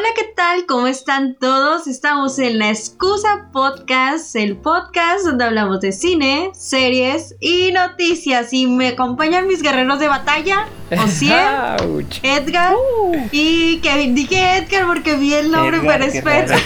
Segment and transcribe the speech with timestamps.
[0.00, 0.64] Hola, ¿qué tal?
[0.64, 1.86] ¿Cómo están todos?
[1.86, 8.50] Estamos en la Excusa Podcast, el podcast donde hablamos de cine, series y noticias.
[8.54, 10.68] Y me acompañan mis guerreros de batalla,
[11.04, 13.28] Osiel, Edgar uh.
[13.30, 14.14] y Kevin.
[14.14, 16.56] Dije Edgar porque vi el nombre, pero espera.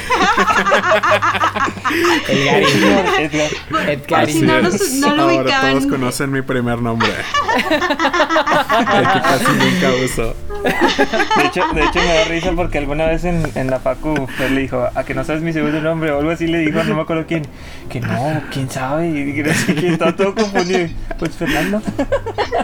[2.29, 2.62] Edgar.
[3.18, 3.50] Edgar.
[3.89, 4.30] Edgar.
[4.30, 7.11] Si no, no, lo Ahora todos conocen mi primer nombre.
[7.58, 10.36] el que casi nunca uso.
[11.36, 14.50] De hecho, de hecho, me da risa porque alguna vez en, en la Facu pues,
[14.50, 16.95] le dijo, a que no sabes mi segundo nombre o algo así le dijo, no
[16.95, 17.43] me acuerdo quién,
[17.90, 20.89] que no, quién sabe, y que estaba todo confundido.
[21.18, 21.82] Pues Fernando,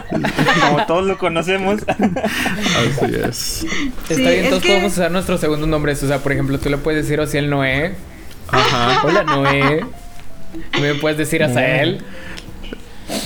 [0.61, 1.81] como todos lo conocemos.
[1.87, 3.65] Así es.
[4.09, 6.01] Está bien, todos podemos usar nuestros segundos nombres.
[6.01, 7.95] O sea, por ejemplo, tú le puedes decir así el Noé.
[8.47, 9.01] Ajá.
[9.05, 9.85] Hola Noé.
[10.81, 12.03] Me puedes decir Azael.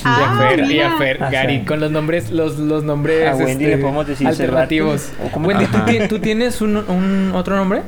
[0.03, 3.35] Ah, y a Fer, y a Fer Gary, con los nombres, los, los nombres a
[3.35, 5.09] Wendy este, le podemos decir alternativos.
[5.35, 5.77] Wendy, ¿tú,
[6.07, 7.81] ¿tú, tienes un, un, otro nombre?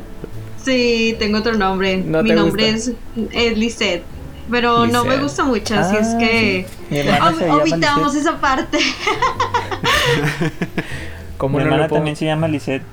[0.64, 1.98] Sí, tengo otro nombre.
[1.98, 2.92] Mi nombre es,
[3.32, 4.04] es Lisette.
[4.50, 6.66] Pero no me gusta mucho, así es que
[7.50, 8.80] omitamos esa parte.
[11.38, 12.84] ¿Cómo Mi no hermana también se llama Lisette.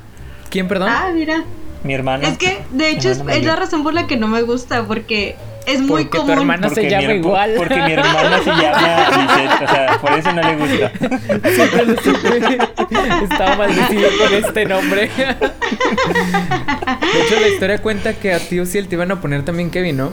[0.50, 0.88] ¿Quién, perdón?
[0.90, 1.44] Ah, mira.
[1.82, 2.28] Mi hermana.
[2.28, 5.36] Es que, de hecho, es, es, la razón por la que no me gusta, porque
[5.66, 6.26] es muy porque común.
[6.26, 7.54] tu hermana se llama igual.
[7.56, 10.92] Porque mi hermana se llama Lisette, o sea, por eso no le gusta.
[11.50, 12.58] Siempre lo supe.
[13.24, 15.10] Estaba maldecido con este nombre.
[17.14, 19.96] De hecho, la historia cuenta que a ti o te iban a poner también Kevin,
[19.96, 20.12] ¿no?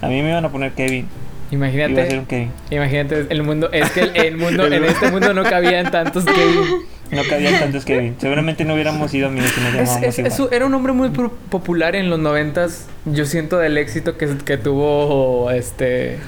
[0.00, 1.08] A mí me iban a poner Kevin.
[1.50, 1.92] Imagínate.
[1.92, 2.50] Iba a ser un Kevin.
[2.70, 6.84] Imagínate, el mundo, es que el, el mundo, en este mundo no cabían tantos Kevin.
[7.14, 8.16] No cabían tantos Kevin.
[8.18, 11.96] Seguramente no hubiéramos sido amigos si nos llamábamos es, es, era un hombre muy popular
[11.96, 12.86] en los noventas.
[13.04, 16.18] Yo siento del éxito que, que tuvo este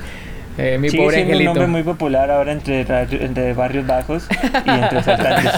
[0.59, 1.51] eh, mi Sigue pobre siendo angelito.
[1.53, 4.27] un hombre muy popular ahora entre, entre barrios bajos
[4.65, 5.53] y entre asaltantes.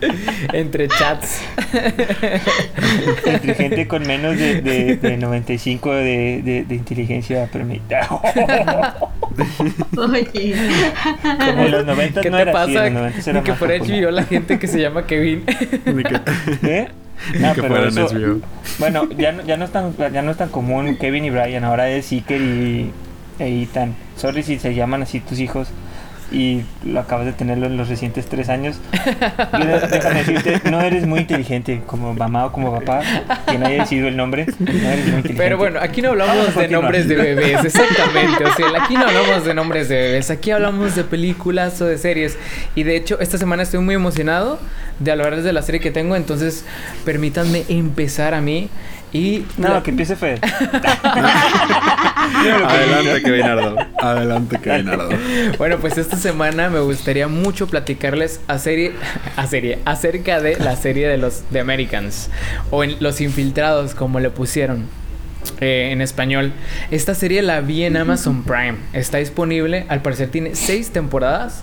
[0.52, 1.40] entre chats.
[3.24, 8.06] entre gente con menos de, de, de 95 de, de, de inteligencia permitida.
[9.96, 10.54] Oye.
[11.22, 12.64] Como en los 90 ¿Qué no te era pasa?
[12.66, 13.76] así, en los 90 era Ni que fuera.
[13.78, 15.44] HBO la gente que se llama Kevin.
[15.86, 16.20] Ni que,
[16.62, 16.88] ¿Eh?
[17.34, 18.40] ni No, que pero fueran eso- HBO.
[18.78, 21.64] Bueno, ya no, ya no es tan ya no es tan común Kevin y Brian,
[21.64, 22.90] ahora es Iker y
[23.38, 23.94] e Ethan.
[24.16, 25.68] Sorry si se llaman así tus hijos
[26.30, 28.76] y lo acabas de tenerlo en los recientes tres años.
[29.52, 33.02] Yo déjame decirte, no eres muy inteligente como mamá o como papá,
[33.46, 35.34] quien haya decidido el nombre, no eres muy inteligente.
[35.36, 38.44] Pero bueno, aquí no hablamos de nombres de bebés, exactamente.
[38.44, 41.98] O sea, aquí no hablamos de nombres de bebés, aquí hablamos de películas o de
[41.98, 42.36] series.
[42.74, 44.58] Y de hecho, esta semana estoy muy emocionado
[44.98, 46.64] de hablarles de la serie que tengo, entonces
[47.04, 48.68] permítanme empezar a mí.
[49.12, 50.40] Y No, que empiece Fer.
[52.68, 53.76] Adelante, Kevin Ardo.
[53.98, 55.08] Adelante, Kevin Ardo.
[55.56, 58.92] Bueno, pues esta semana me gustaría mucho platicarles a serie,
[59.36, 62.28] a serie, acerca de la serie de los The Americans
[62.70, 64.86] o en Los Infiltrados, como le pusieron
[65.60, 66.52] eh, en español.
[66.90, 68.76] Esta serie la vi en Amazon Prime.
[68.92, 71.62] Está disponible, al parecer tiene seis temporadas,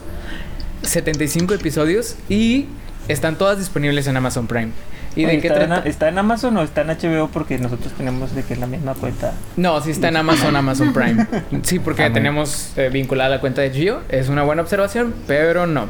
[0.81, 2.65] 75 episodios y
[3.07, 4.71] están todas disponibles en Amazon Prime.
[5.15, 5.81] ¿Y de qué ¿está, trata?
[5.81, 7.29] en, ¿Está en Amazon o está en HBO?
[7.29, 9.33] Porque nosotros tenemos de que es la misma cuenta.
[9.55, 11.25] No, sí está en Amazon, Amazon Prime.
[11.63, 12.13] Sí, porque bueno.
[12.13, 14.01] tenemos eh, vinculada la cuenta de Gio.
[14.09, 15.87] Es una buena observación, pero no.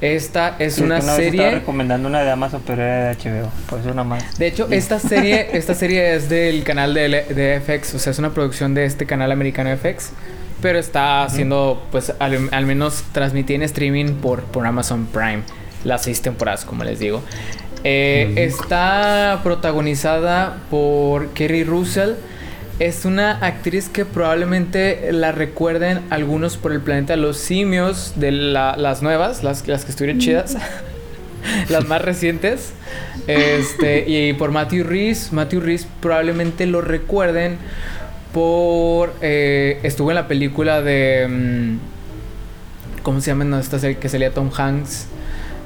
[0.00, 1.50] Esta es Sí, una que vez estaba serie.
[1.52, 3.50] recomendando una de Amazon, pero era de HBO.
[3.68, 4.38] Por eso más.
[4.38, 8.18] De hecho, esta serie, esta serie es del canal de, de FX, o sea, es
[8.18, 10.10] una producción de este canal americano FX.
[10.62, 15.42] Pero está siendo, pues, al, al menos transmitida en streaming por, por Amazon Prime.
[15.84, 17.22] Las seis temporadas, como les digo.
[17.88, 22.14] Eh, Está protagonizada por Kerry Russell.
[22.80, 28.32] Es una actriz que probablemente la recuerden algunos por el planeta de los simios, de
[28.32, 30.56] la- las nuevas, las, las que estuvieron chidas.
[31.68, 32.72] las más recientes.
[33.28, 35.32] Este, y por Matthew Reese.
[35.32, 37.56] Matthew Reese probablemente lo recuerden
[38.34, 39.14] por.
[39.22, 41.26] eh, estuvo en la película de.
[41.28, 41.78] mm,
[43.04, 45.06] ¿Cómo se llama no, esta serie que salía Tom Hanks?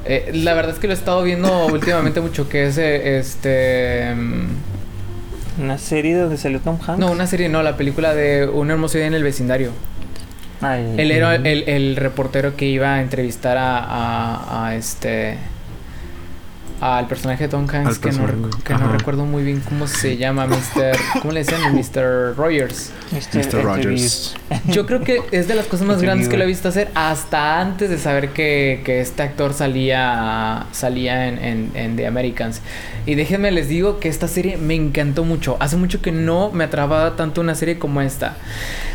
[0.06, 4.14] Eh, la verdad es que lo he estado viendo últimamente mucho, que es eh, este.
[5.60, 6.98] Una serie donde salió Tom Hanks.
[6.98, 9.72] No, una serie, no, la película de Un hermoso día en el vecindario.
[10.62, 15.36] Ay, Él era el, el reportero que iba a entrevistar a, a, a este.
[16.80, 18.26] Al personaje de Tom Hanks, que, no,
[18.64, 20.96] que recuerdo muy bien cómo se llama, Mr.
[21.20, 21.74] ¿Cómo le decían?
[21.74, 22.34] Mr.
[22.36, 22.90] Rogers.
[23.12, 23.62] Mr.
[23.62, 24.34] Rogers.
[24.68, 27.60] Yo creo que es de las cosas más grandes que lo he visto hacer hasta
[27.60, 32.62] antes de saber que, que este actor salía, salía en, en, en The Americans.
[33.04, 35.56] Y déjenme les digo que esta serie me encantó mucho.
[35.60, 38.36] Hace mucho que no me atrapaba tanto una serie como esta.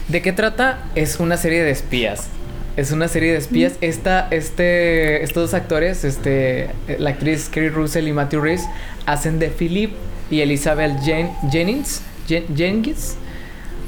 [0.08, 0.80] ¿De qué trata?
[0.96, 2.30] Es una serie de espías.
[2.78, 3.74] Es una serie de espías.
[3.82, 6.70] Esta, este, estos dos actores, este,
[7.00, 8.64] la actriz Kerry Russell y Matthew Rhys,
[9.06, 9.94] hacen de Philip
[10.30, 12.02] y Elizabeth Jen- Jennings.
[12.28, 13.16] Jen- Jennings.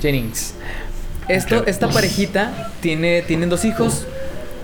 [0.01, 0.53] Jennings.
[1.27, 4.05] Esto, esta parejita tiene, tienen dos hijos.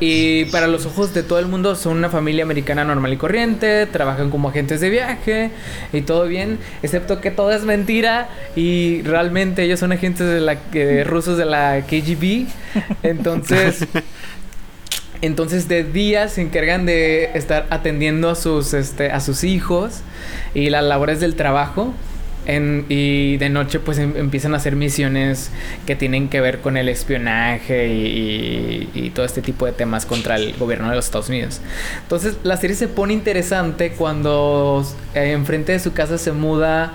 [0.06, 3.86] Y para los ojos de todo el mundo son una familia americana normal y corriente,
[3.86, 5.52] trabajan como agentes de viaje
[5.94, 10.58] y todo bien, excepto que todo es mentira y realmente ellos son agentes de la
[10.74, 12.48] eh, rusos de la KGB.
[13.04, 13.88] Entonces,
[15.22, 20.02] entonces de día se encargan de estar atendiendo a sus este a sus hijos
[20.54, 21.94] y las labores del trabajo.
[22.46, 25.50] En- y de noche pues em- empiezan a hacer misiones
[25.86, 30.06] que tienen que ver con el espionaje y, y- y todo este tipo de temas
[30.06, 31.62] contra el gobierno de los Estados Unidos.
[32.02, 34.86] Entonces la serie se pone interesante cuando
[35.16, 36.94] eh, enfrente de su casa se muda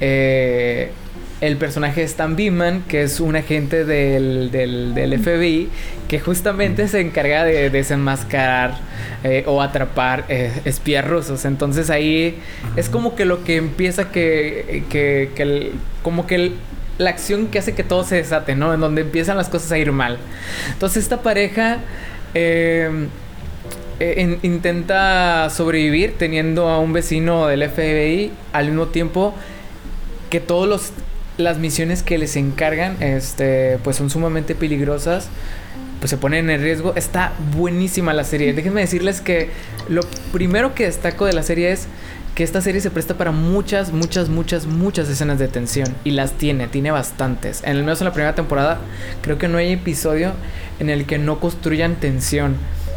[0.00, 0.92] eh,
[1.40, 5.68] el personaje de Stan Beeman, que es un agente del, del, del FBI,
[6.08, 8.78] que justamente se encarga de desenmascarar
[9.22, 11.44] eh, o atrapar eh, espías rusos.
[11.44, 12.38] Entonces ahí
[12.76, 15.72] es como que lo que empieza que, que, que el-
[16.02, 16.54] como que el-
[16.98, 18.72] la acción que hace que todo se desate, ¿no?
[18.72, 20.16] En donde empiezan las cosas a ir mal.
[20.72, 21.78] Entonces esta pareja...
[22.34, 23.08] eh,
[24.00, 29.34] in- intenta sobrevivir teniendo a un vecino del FBI al mismo tiempo
[30.30, 30.92] que todos los
[31.38, 35.28] las misiones que les encargan este pues son sumamente peligrosas
[35.98, 36.94] pues se ponen en riesgo.
[36.94, 38.52] Está buenísima la serie.
[38.52, 39.48] Déjenme decirles que
[39.88, 40.02] lo
[40.32, 41.86] primero que destaco de la serie es
[42.34, 46.32] que esta serie se presta para muchas muchas muchas muchas escenas de tensión y las
[46.32, 47.62] tiene tiene bastantes.
[47.64, 48.78] En el menos en la primera temporada
[49.22, 50.32] creo que no hay episodio
[50.78, 52.56] en el que no construyan tensión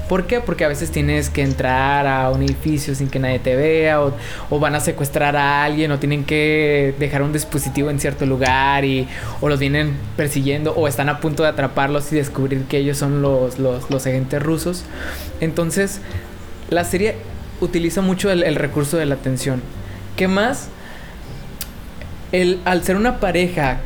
[0.09, 0.41] ¿Por qué?
[0.41, 4.59] Porque a veces tienes que entrar a un edificio sin que nadie te vea o,
[4.59, 9.07] van a secuestrar a alguien o tienen que dejar un dispositivo en cierto lugar y
[9.39, 13.21] o los vienen persiguiendo o están a punto de atraparlos y descubrir que ellos son
[13.21, 14.83] los, los, agentes rusos.
[15.41, 16.01] Entonces,
[16.71, 17.15] la serie
[17.61, 19.61] utiliza mucho el, recurso de la tensión.
[20.15, 20.69] ¿Qué más?
[22.31, 23.77] El, al ser una pareja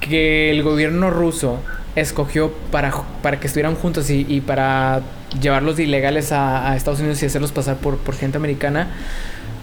[0.00, 1.60] que el gobierno ruso
[1.94, 2.92] escogió para,
[3.22, 5.00] para que estuvieran juntos y para
[5.40, 8.88] llevarlos de ilegales a, a Estados Unidos y hacerlos pasar por, por gente americana,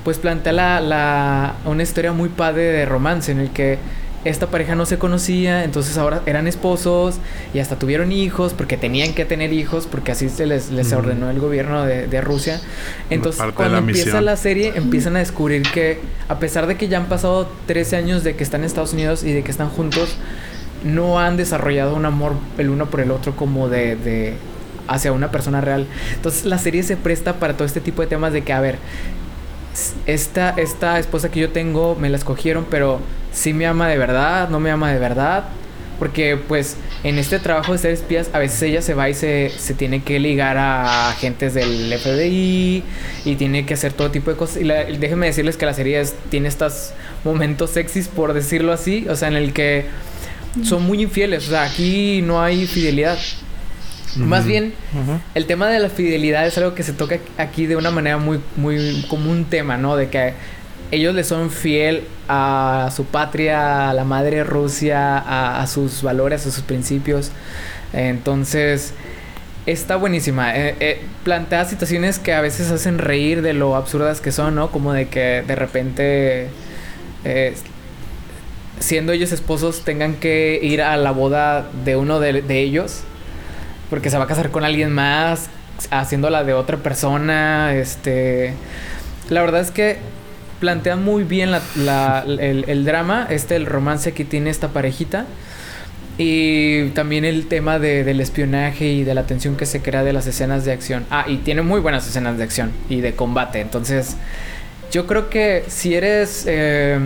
[0.03, 3.79] pues plantea la, la, una historia muy padre de romance en el que
[4.23, 7.15] esta pareja no se conocía, entonces ahora eran esposos
[7.55, 11.39] y hasta tuvieron hijos porque tenían que tener hijos porque así se les, ordenó el
[11.39, 12.61] gobierno de, de Rusia.
[13.09, 14.25] Entonces cuando la empieza misión.
[14.25, 18.23] la serie empiezan a descubrir que a pesar de que ya han pasado 13 años
[18.23, 20.15] de que están en Estados Unidos y de que están juntos,
[20.83, 24.35] no han desarrollado un amor el uno por el otro como de, de
[24.87, 25.87] hacia una persona real.
[26.13, 28.77] Entonces la serie se presta para todo este tipo de temas de que, a ver,
[30.05, 32.99] esta, esta esposa que yo tengo me la escogieron, pero
[33.31, 35.45] sí me ama de verdad, no me ama de verdad.
[35.99, 39.51] Porque pues en este trabajo de ser espías a veces ella se va y se,
[39.55, 42.83] se tiene que ligar a agentes del FBI
[43.23, 44.63] y tiene que hacer todo tipo de cosas.
[44.63, 46.93] Y déjenme decirles que la serie tiene estos
[47.23, 49.85] momentos sexys, por decirlo así, o sea, en el que
[50.63, 51.47] son muy infieles.
[51.47, 53.19] O sea, aquí no hay fidelidad.
[54.17, 54.73] Más bien,
[55.35, 58.41] el tema de la fidelidad es algo que se toca aquí de una manera muy,
[58.57, 59.95] muy como un tema, ¿no?
[59.95, 60.33] De que
[60.91, 66.45] ellos le son fiel a su patria, a la madre Rusia, a, a sus valores,
[66.45, 67.31] a sus principios.
[67.93, 68.93] Entonces,
[69.65, 70.55] está buenísima.
[70.55, 74.71] Eh, eh, plantea situaciones que a veces hacen reír de lo absurdas que son, ¿no?
[74.71, 76.49] Como de que de repente,
[77.23, 77.55] eh,
[78.79, 83.03] siendo ellos esposos, tengan que ir a la boda de uno de, de ellos
[83.91, 85.49] porque se va a casar con alguien más,
[85.91, 88.55] haciéndola de otra persona, este...
[89.29, 89.97] La verdad es que
[90.59, 95.25] plantea muy bien la- el, drama, este, el romance que tiene esta parejita.
[96.17, 100.13] Y también el tema de- del espionaje y de la tensión que se crea de
[100.13, 101.05] las escenas de acción.
[101.09, 103.61] Ah, y tiene muy buenas escenas de acción y de combate.
[103.61, 104.17] Entonces,
[104.91, 106.99] yo creo que si eres eh,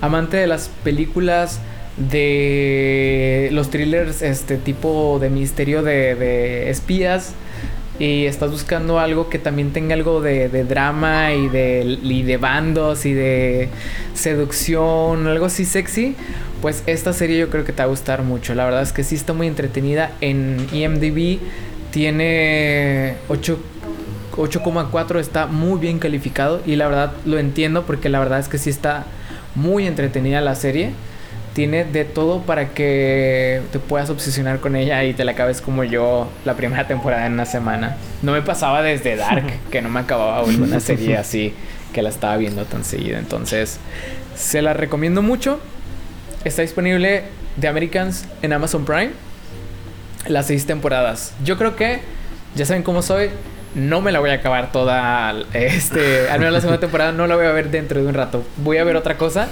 [0.00, 1.60] amante de las películas
[1.96, 7.34] de los thrillers, este tipo de misterio de, de espías,
[7.98, 12.36] y estás buscando algo que también tenga algo de, de drama y de, y de
[12.36, 13.68] bandos y de
[14.14, 16.16] seducción, algo así sexy,
[16.60, 18.54] pues esta serie yo creo que te va a gustar mucho.
[18.54, 20.10] La verdad es que sí está muy entretenida.
[20.20, 21.38] En IMDb
[21.90, 23.58] tiene 8
[24.36, 28.56] 8,4 está muy bien calificado y la verdad lo entiendo porque la verdad es que
[28.56, 29.04] sí está
[29.54, 30.92] muy entretenida la serie.
[31.54, 35.84] Tiene de todo para que te puedas obsesionar con ella y te la acabes como
[35.84, 37.96] yo la primera temporada en una semana.
[38.22, 41.54] No me pasaba desde Dark, que no me acababa alguna serie así
[41.92, 43.18] que la estaba viendo tan seguida.
[43.18, 43.78] Entonces,
[44.34, 45.60] se la recomiendo mucho.
[46.44, 47.24] Está disponible
[47.60, 49.10] The Americans en Amazon Prime.
[50.26, 51.34] las seis temporadas.
[51.44, 52.00] Yo creo que,
[52.54, 53.30] ya saben cómo soy,
[53.74, 57.36] no me la voy a acabar toda, este, al menos la segunda temporada no la
[57.36, 58.44] voy a ver dentro de un rato.
[58.58, 59.48] Voy a ver otra cosa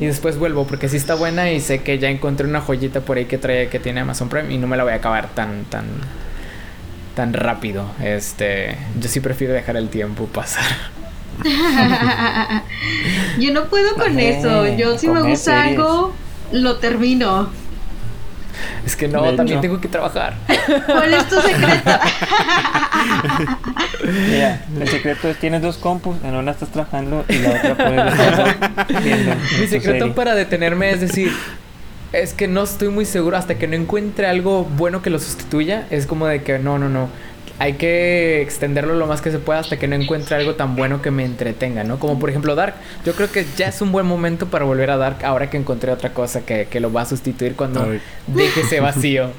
[0.00, 3.16] y después vuelvo porque sí está buena y sé que ya encontré una joyita por
[3.16, 5.64] ahí que trae que tiene Amazon Prime y no me la voy a acabar tan
[5.64, 5.84] tan
[7.14, 7.86] tan rápido.
[8.02, 10.64] Este, yo sí prefiero dejar el tiempo pasar.
[13.40, 14.68] Yo no puedo con eso.
[14.76, 15.78] Yo si me gusta series.
[15.78, 16.12] algo,
[16.52, 17.50] lo termino.
[18.86, 19.62] Es que no, De también hecho.
[19.62, 20.34] tengo que trabajar.
[20.86, 21.90] ¿Cuál es tu secreto?
[24.28, 28.12] Mira, el secreto es tienes dos compus, en una estás trabajando y la otra puedes
[28.12, 30.14] estar viendo Mi secreto serie.
[30.14, 31.32] para detenerme es decir,
[32.12, 35.86] es que no estoy muy seguro hasta que no encuentre algo bueno que lo sustituya.
[35.90, 37.08] Es como de que no, no, no.
[37.58, 41.00] Hay que extenderlo lo más que se pueda hasta que no encuentre algo tan bueno
[41.00, 41.98] que me entretenga, ¿no?
[41.98, 42.74] Como por ejemplo Dark.
[43.04, 45.92] Yo creo que ya es un buen momento para volver a Dark ahora que encontré
[45.92, 48.00] otra cosa que, que lo va a sustituir cuando Ay.
[48.26, 49.30] deje ese vacío.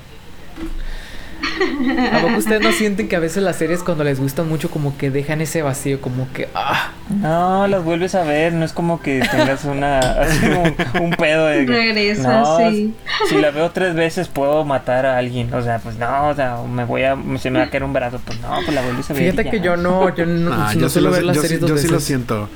[2.14, 4.98] ¿A poco ustedes no sienten que a veces las series cuando les gustan mucho como
[4.98, 9.00] que dejan ese vacío, como que ah, No, las vuelves a ver, no es como
[9.00, 12.96] que tengas una así un, un pedo de que, Regresas, no, sí.
[13.30, 16.58] Si la veo tres veces puedo matar a alguien, o sea, pues no, o sea,
[16.68, 19.08] me voy a se me va a caer un brazo, pues no, pues la vuelves
[19.10, 19.32] a ver.
[19.32, 19.66] Fíjate que ya.
[19.66, 21.48] yo no, yo no, Ah, no yo sí, suelo lo, ver si- las yo, sí-
[21.48, 22.50] series dos yo sí lo siento.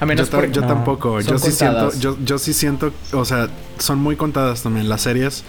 [0.00, 1.20] A menos yo, ta- por- yo No, tampoco.
[1.20, 1.92] Yo sí contadas.
[1.94, 5.44] siento, yo, yo sí siento, o sea, son muy contadas también las series.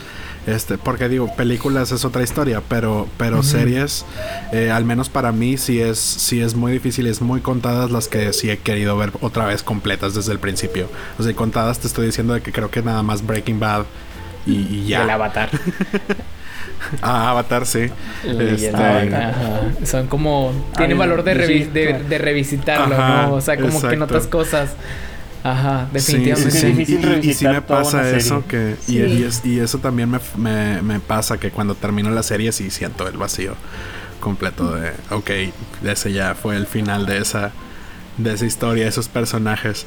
[0.47, 4.05] Este, porque digo, películas es otra historia, pero, pero series,
[4.51, 8.07] eh, al menos para mí, sí es, sí es muy difícil, es muy contadas las
[8.07, 10.89] que sí he querido ver otra vez completas desde el principio.
[11.19, 13.85] O sea, contadas te estoy diciendo de que creo que nada más Breaking Bad
[14.47, 15.03] y, y ya.
[15.03, 15.49] El avatar.
[17.01, 17.89] Ah, Avatar, sí.
[18.23, 19.35] Y Este, el Avatar.
[19.85, 20.51] Son como.
[20.75, 23.35] Tienen Ay, valor de, revi- de, revisitarlo, Ajá, ¿no?
[23.35, 23.97] O sea, como que exacto.
[23.97, 24.71] notas cosas.
[25.43, 26.51] Ajá, Sí, definitivamente.
[26.51, 26.67] sí, Es sí.
[26.67, 28.97] difícil Y- y, y, sí me pasa eso que y, Sí.
[28.99, 32.69] y es- y eso también me, me, me pasa que cuando termino la serie sí
[32.69, 33.55] siento el vacío
[34.19, 35.29] completo de ok
[35.83, 37.51] ese ya fue el final de esa
[38.23, 39.85] de esa historia esos personajes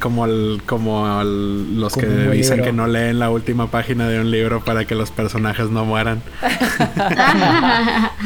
[0.00, 2.64] como el, como el- los Como que dicen libro.
[2.70, 6.22] que no leen la última página de un libro para que los personajes no mueran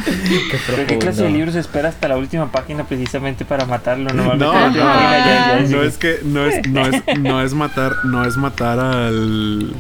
[0.05, 1.29] Qué ¿Pero qué clase de profundo.
[1.37, 4.11] libros espera hasta la última página precisamente para matarlo?
[4.13, 9.73] No, no es que no es, no es, no es matar, no es matar al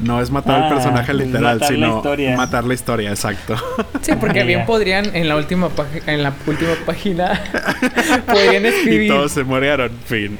[0.00, 2.36] no es matar Ah, al personaje literal, matar la sino historia.
[2.36, 3.56] matar la historia, exacto.
[4.02, 7.40] Sí, porque bien podrían en la última página, en la última página
[8.26, 10.38] podrían y escribir todos se murieron, fin.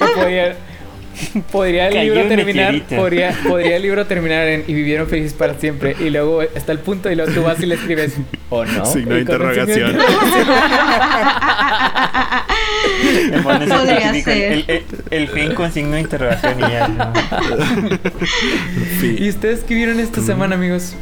[0.00, 0.56] o podría
[1.52, 5.94] podría el libro terminar podría, podría el libro terminar en y vivieron felices para siempre
[5.98, 8.16] y luego está el punto y luego tú vas y le escribes
[8.48, 9.96] o no Signo de Y con un signo de interrogación.
[13.30, 14.52] Le pones el Podría típico- ser.
[14.52, 17.12] El, el- el fin con signo de interrogación y ya.
[19.02, 20.94] ¿Y ustedes qué vieron esta semana, amigos?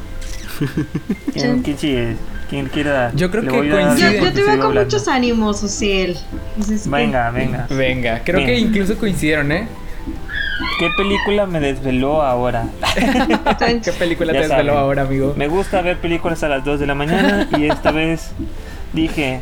[1.33, 2.17] ¿Quién, quién sigue?
[2.51, 3.15] ¿Quién quiere dar?
[3.15, 3.73] Yo creo Le que dar- Yo,
[4.07, 4.21] coincide.
[4.25, 6.17] yo te veo con muchos ánimos, Ociel.
[6.57, 6.91] Entonces, ¿qué?
[6.91, 7.67] Venga, venga.
[7.71, 9.69] Venga, creo que incluso coincidieron, ¿eh?
[10.81, 12.67] ¿Qué película me desveló ahora?
[13.85, 14.79] ¿Qué película Ya te desveló saben.
[14.79, 15.35] ahora, amigo?
[15.37, 18.31] Me gusta ver películas a las 2 de la mañana y esta vez
[18.93, 19.41] dije,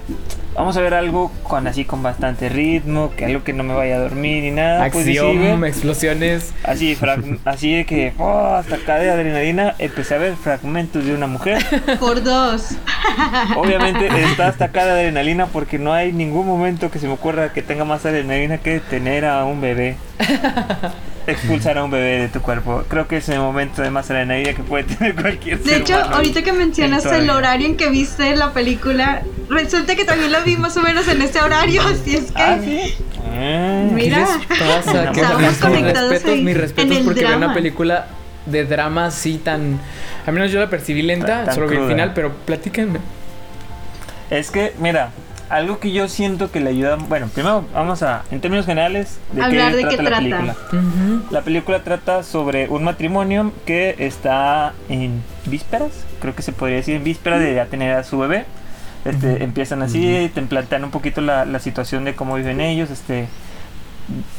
[0.55, 3.97] vamos a ver algo con así con bastante ritmo, que algo que no me vaya
[3.97, 4.89] a dormir ni nada.
[4.91, 6.55] Pues Acción, explosiones.
[6.63, 11.15] así, frag- así de que oh, hasta acá de adrenalina empecé a ver fragmentos de
[11.15, 11.63] una mujer.
[12.01, 12.71] Por dos.
[13.57, 17.53] Obviamente está hasta acá de adrenalina porque no hay ningún momento que se me ocurra
[17.53, 19.97] que tenga más adrenalina que tener a un bebé.
[21.33, 22.85] Expulsar a un bebé de tu cuerpo.
[22.89, 25.95] Creo que es el momento de más adrenalina que puede tener cualquier De ser hecho,
[25.97, 30.41] humano ahorita que mencionas el horario en que viste la película, resulta que también la
[30.41, 32.43] vi más o menos en ese horario, así es que...
[32.43, 32.95] Ah, sí.
[33.35, 34.27] Ah, Mira.
[34.49, 35.13] ¿Qué les pasa?
[35.13, 37.55] ¿Qué Estamos conectados respetos, ahí, mis respetos en el porque ven una drama.
[37.55, 38.07] película
[38.47, 39.79] de drama así tan...
[40.27, 42.99] Al menos yo la percibí lenta, Tan- tan solo vi el final, pero platíquenme.
[44.31, 45.11] Es que, mira,
[45.49, 46.97] algo que yo siento que le ayuda.
[46.97, 50.55] Bueno, primero vamos a, en términos generales, de Hablar qué de qué trata la trata.
[50.69, 51.23] película.
[51.31, 56.97] La película trata sobre un matrimonio que está en vísperas, creo que se podría decir
[56.97, 58.45] en vísperas de ya tener a su bebé.
[59.05, 62.91] Este, Empiezan así, te plantean un poquito la, la situación de cómo viven ellos.
[62.91, 63.29] Este,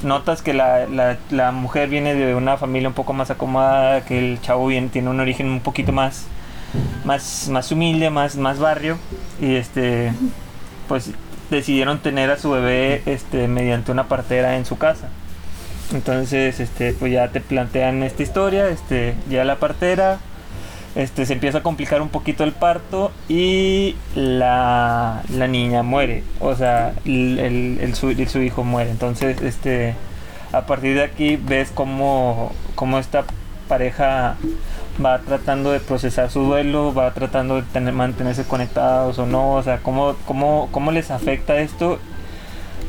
[0.04, 4.20] notas que la, la, la mujer viene de una familia un poco más acomodada, que
[4.20, 6.26] el chavo viene, tiene un origen un poquito más,
[7.06, 8.98] más, más humilde, más, más barrio.
[9.40, 10.12] Y este,
[10.88, 11.12] pues
[11.50, 15.08] decidieron tener a su bebé este, mediante una partera en su casa.
[15.94, 20.20] Entonces, este, pues ya te plantean esta historia, este, ya la partera,
[20.96, 26.56] este, se empieza a complicar un poquito el parto y la, la niña muere, o
[26.56, 28.90] sea, el, el- su, su hijo muere.
[28.92, 29.94] Entonces, este,
[30.52, 33.24] a partir de aquí ves cómo, cómo esta
[33.70, 34.36] pareja
[35.04, 39.64] va tratando de procesar su duelo, va tratando de tener, mantenerse conectados o no, o
[39.64, 42.00] sea, cómo, cómo, cómo les afecta esto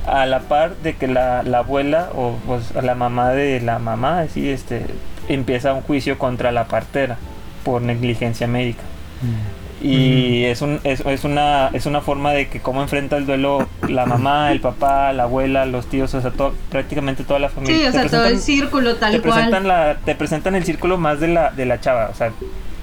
[0.07, 4.21] a la par de que la, la abuela o pues, la mamá de la mamá
[4.21, 4.87] así, este,
[5.29, 7.19] empieza un juicio contra la partera
[7.65, 8.83] por negligencia médica.
[9.23, 9.58] Mm.
[9.81, 13.69] Y es, un, es, es, una, es una forma de que cómo enfrenta el duelo
[13.89, 16.33] la mamá, el papá, la abuela, los tíos, o sea,
[16.71, 17.77] prácticamente toda la familia.
[17.77, 19.35] Sí, o sea, todo el círculo tal te cual.
[19.35, 22.33] Presentan la, te presentan el círculo más de la, de la chava, o sea,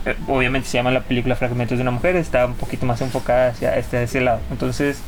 [0.06, 3.50] eh, obviamente se llama la película Fragmentos de una mujer, está un poquito más enfocada
[3.50, 4.40] hacia este, ese lado.
[4.50, 5.00] Entonces,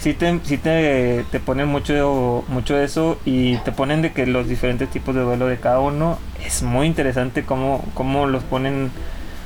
[0.00, 4.48] sí te, sí te, te ponen mucho, mucho eso y te ponen de que los
[4.48, 8.90] diferentes tipos de duelo de cada uno es muy interesante cómo, cómo los ponen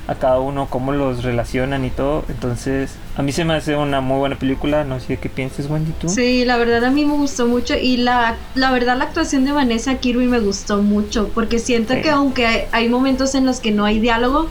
[0.09, 2.25] a cada uno, cómo los relacionan y todo.
[2.29, 4.85] Entonces, a mí se me hace una muy buena película.
[4.85, 6.09] No sé qué piensas, Wendy, tú.
[6.09, 7.75] Sí, la verdad a mí me gustó mucho.
[7.75, 11.29] Y la, la verdad, la actuación de Vanessa Kirby me gustó mucho.
[11.35, 14.49] Porque siento que, aunque hay, momentos en los que no hay diálogo,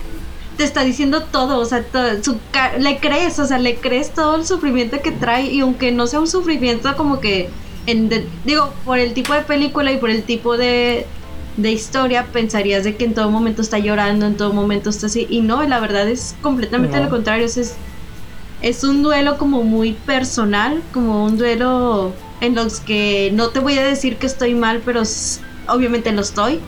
[0.57, 1.59] te está diciendo todo.
[1.59, 1.85] O sea,
[2.21, 2.37] su,
[2.79, 5.45] le crees, o sea, le crees todo el sufrimiento que trae.
[5.45, 7.49] Y aunque no sea un sufrimiento como que.
[7.87, 8.09] En
[8.45, 11.05] digo, por el tipo de película y por el tipo de,
[11.57, 15.25] de historia pensarías de que en todo momento está llorando, en todo momento está así,
[15.29, 17.75] y no, la verdad es completamente lo contrario, es,
[18.61, 23.77] es un duelo como muy personal, como un duelo en los que no te voy
[23.77, 25.03] a decir que estoy mal, pero
[25.67, 26.59] obviamente lo estoy.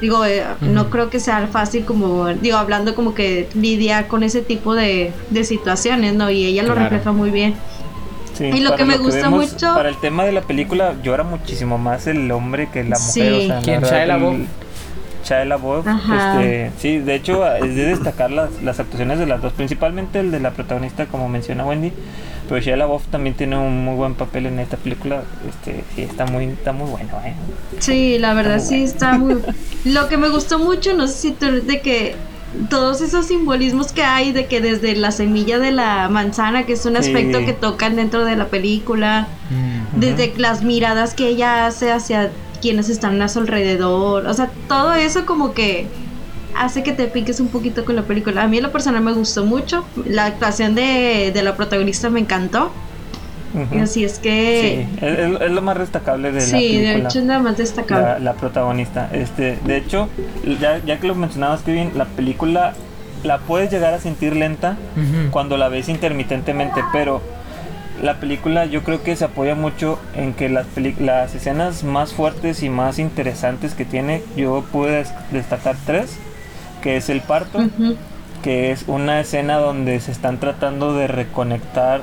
[0.00, 4.42] Digo, eh, no creo que sea fácil como, digo, hablando como que lidiar con ese
[4.42, 6.28] tipo de, de situaciones, ¿no?
[6.28, 7.54] Y ella lo refleja muy bien
[8.40, 9.74] y lo que me gusta mucho.
[9.74, 13.12] Para el tema de la película, llora muchísimo más el hombre que la mujer.
[13.12, 13.20] Sí.
[13.20, 14.48] O sea, ¿Quién?
[15.24, 15.86] Shia LaBeouf.
[15.86, 20.30] Este, sí, de hecho, es de destacar las, las actuaciones de las dos, principalmente el
[20.30, 21.92] de la protagonista, como menciona Wendy.
[22.48, 25.22] Pero Shia LaBeouf también tiene un muy buen papel en esta película.
[25.48, 27.12] Este, sí, está muy, está muy bueno.
[27.24, 27.34] ¿eh?
[27.78, 29.40] Sí, la verdad sí está muy.
[29.84, 32.16] Lo que me gustó mucho, no sé si tú de que
[32.68, 36.84] todos esos simbolismos que hay de que desde la semilla de la manzana, que es
[36.86, 40.00] un aspecto que tocan dentro de la película, mm.
[40.00, 44.94] desde las miradas que ella hace hacia quienes están a su alrededor, o sea, todo
[44.94, 45.86] eso como que
[46.56, 48.42] hace que te piques un poquito con la película.
[48.42, 52.20] A mí en lo personal me gustó mucho, la actuación de, de la protagonista me
[52.20, 52.70] encantó.
[53.80, 54.86] Así es que...
[54.98, 56.60] Sí, es, lo más destacable de la película.
[56.60, 58.24] Sí, de hecho es lo más destacable.
[58.24, 59.08] La, protagonista.
[59.12, 60.08] Este, de hecho,
[60.60, 62.74] ya, ya que lo mencionabas, Kevin, la película
[63.22, 64.76] la puedes llegar a sentir lenta
[65.30, 67.22] cuando la ves intermitentemente, pero
[68.02, 70.66] la película yo creo que se apoya mucho en que las,
[70.98, 76.18] las escenas más fuertes y más interesantes que tiene, yo pude destacar tres,
[76.82, 77.60] que es el parto,
[78.42, 82.00] que es una escena donde se están tratando de reconectar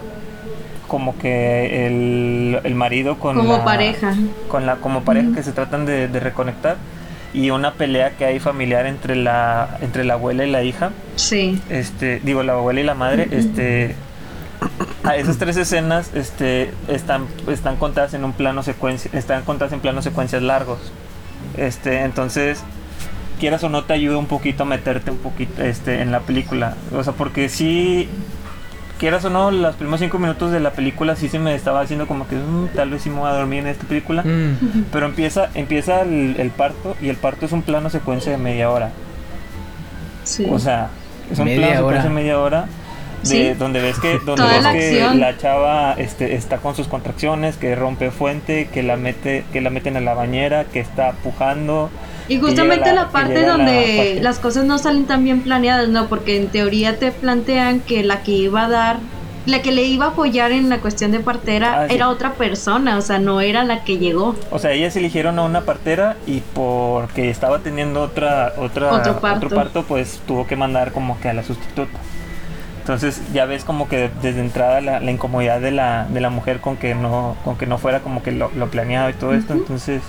[0.90, 4.14] como que el, el marido con como pareja.
[4.50, 6.76] con la como pareja que se tratan de, reconectar
[7.34, 10.92] y una pelea que hay familiar entre la entre la abuela y la hija.
[11.16, 11.62] Sí.
[11.70, 13.96] Este digo la abuela y la madre este
[15.06, 19.80] a esas tres escenas este están están contadas en un plano secuencia están contadas en
[19.80, 20.80] planos secuencias largos.
[21.56, 22.64] Este entonces
[23.40, 26.76] quieras o no te ayuda un poquito a meterte un poquito este en la película.
[26.94, 28.10] O sea porque sí
[29.00, 32.06] quieras o no, los primeros cinco minutos de la película sí se me estaba haciendo
[32.06, 34.22] como que mm, tal vez sí me voy a dormir en esta película.
[34.24, 34.86] Mm.
[34.92, 38.92] Pero empieza, empieza el, parto y el parto es un plano secuencia de media hora.
[40.24, 40.46] Sí.
[40.52, 40.90] O sea,
[41.32, 42.68] es un plano secuencia de media hora.
[43.24, 47.58] De, donde ves que donde ves la que la chava este, está con sus contracciones
[47.58, 51.90] que rompe fuente que la mete que la meten a la bañera que está pujando
[52.30, 56.08] y justamente la, parte donde las cosas no salen tan bien planeadas, ¿no?
[56.08, 58.98] Porque en teoría te plantean que la que iba a dar,
[59.48, 62.98] la que le iba a apoyar en la cuestión de partera ah, era otra persona,
[62.98, 64.36] o sea, no era la que llegó.
[64.52, 69.84] O sea, ellas eligieron a una partera y porque estaba teniendo otra, otra otro parto,
[69.84, 71.98] pues tuvo que mandar como que a la sustituta.
[72.90, 76.76] Entonces ya ves como que desde entrada la, incomodidad de la, de la mujer con
[76.76, 79.54] que no con que no fuera como que lo, planeado y todo esto.
[79.54, 80.02] Entonces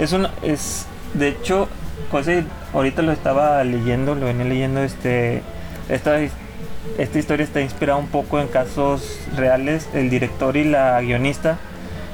[0.00, 1.68] es una es de hecho,
[2.10, 5.42] José, ahorita lo estaba leyendo, lo venía leyendo, este,
[5.88, 6.18] esta,
[6.98, 9.88] esta historia está inspirada un poco en casos reales.
[9.94, 11.58] El director y la guionista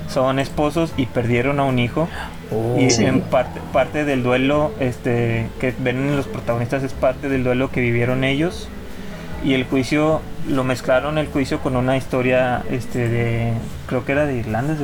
[0.08, 2.08] son esposos y perdieron a un hijo.
[2.50, 2.78] Oh.
[2.78, 7.44] y en parte, parte del duelo este, que ven en los protagonistas es parte del
[7.44, 8.68] duelo que vivieron ellos.
[9.44, 13.52] Y el juicio, lo mezclaron el juicio con una historia este, de,
[13.87, 14.74] creo que era de Irlanda,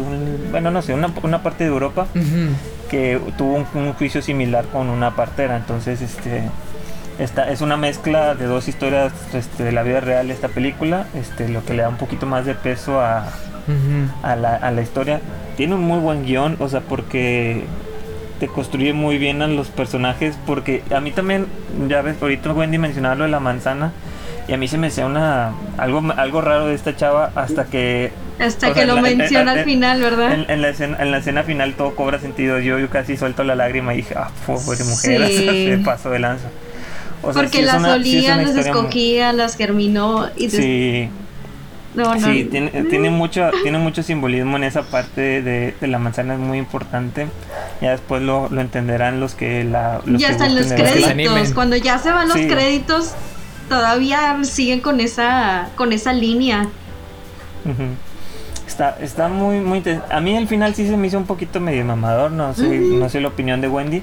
[0.53, 2.07] bueno, no sé, una, una parte de Europa
[2.95, 5.57] que tuvo un, juicio similar con una partera.
[5.57, 6.45] Entonces, este,
[7.19, 11.49] esta es una mezcla de dos historias este, de la vida real esta película, este,
[11.49, 13.27] lo que le da un poquito más de peso a,
[14.23, 15.21] a, la, a la historia.
[15.57, 17.65] Tiene un muy buen guion, o sea, porque
[18.39, 21.47] te construye muy bien a los personajes porque a mí también,
[21.89, 23.91] ya ves, ahorita Wendy mencionaba lo de la manzana
[24.49, 28.13] y a mí se me hacía una algo algo raro de esta chava hasta que
[28.39, 30.33] Hasta que sea, lo la- en- menciona en- al final, ¿verdad?
[30.35, 32.59] en, en la escena, en la escena final todo cobra sentido.
[32.61, 35.47] Yo, yo casi suelto la lágrima y dije, ah, pobre mujer, Sí.
[35.71, 36.49] se pasó de lanza.
[37.23, 41.09] O sea, Porque sí las una- olía, las muy- escogía, las germinó y Sí,
[41.95, 42.21] no, no.
[42.21, 46.41] sí, tiene, tiene mucho, tiene mucho simbolismo en esa parte de, de la manzana, es
[46.41, 47.29] muy importante.
[47.81, 50.01] Ya después lo, lo entenderán los que la.
[50.05, 51.53] Los ya que están los créditos.
[51.55, 53.15] Cuando ya se van los créditos,
[53.69, 56.69] todavía siguen con esa, con esa línea.
[58.67, 61.85] Está, está muy, muy A mí el final sí se me hizo un poquito medio
[61.85, 64.03] mamador, no sé, no sé la opinión de Wendy.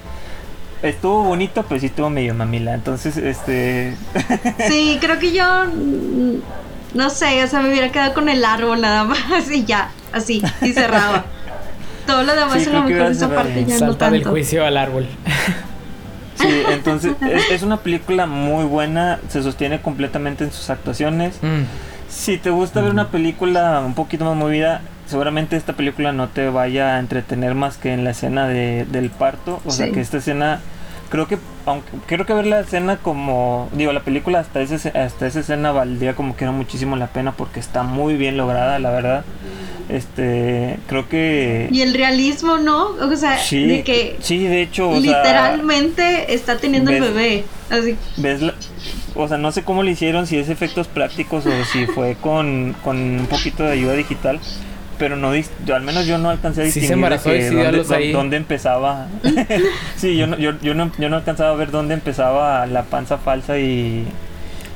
[0.82, 2.74] Estuvo bonito, pero sí estuvo medio mamila.
[2.74, 3.96] Entonces, este.
[4.68, 5.46] Sí, creo que yo
[6.94, 10.42] no sé, o sea, me hubiera quedado con el árbol nada más y ya, así,
[10.62, 11.26] y cerraba.
[12.08, 13.68] Todo lo demás Sí, a lo mejor esa parte bien.
[13.68, 14.32] ya no Salta del tanto.
[14.32, 15.08] juicio al árbol.
[16.42, 21.36] Sí, entonces es, es una película muy buena, se sostiene completamente en sus actuaciones.
[21.42, 21.64] Mm.
[22.10, 26.50] Si te gusta ver una película un poquito más movida, seguramente esta película no te
[26.50, 29.62] vaya a entretener más que en la escena de, del parto.
[29.66, 30.60] O sea que esta escena,
[31.10, 35.28] creo que, aunque creo que ver la escena como, digo, la película hasta, ese, hasta
[35.28, 38.92] esa escena valdría como que era muchísimo la pena porque está muy bien lograda, la
[38.92, 39.24] verdad.
[39.92, 41.68] Este, creo que...
[41.70, 42.92] Y el realismo, ¿no?
[43.02, 47.44] O sea, Sí, de que sí, de hecho, o sea, literalmente está teniendo el bebé.
[47.70, 48.54] Así, ves la-
[49.16, 52.74] o sea, no sé cómo le hicieron, si es efectos prácticos o si fue con,
[52.84, 54.40] con un poquito de ayuda digital,
[54.98, 55.34] pero no
[55.66, 59.08] yo, al menos yo no alcancé a Sí se distinguir que sí dónde, empezaba.
[59.98, 63.18] sí, yo no, yo, yo no, yo no alcanzaba a ver dónde empezaba la panza
[63.18, 64.06] falsa y,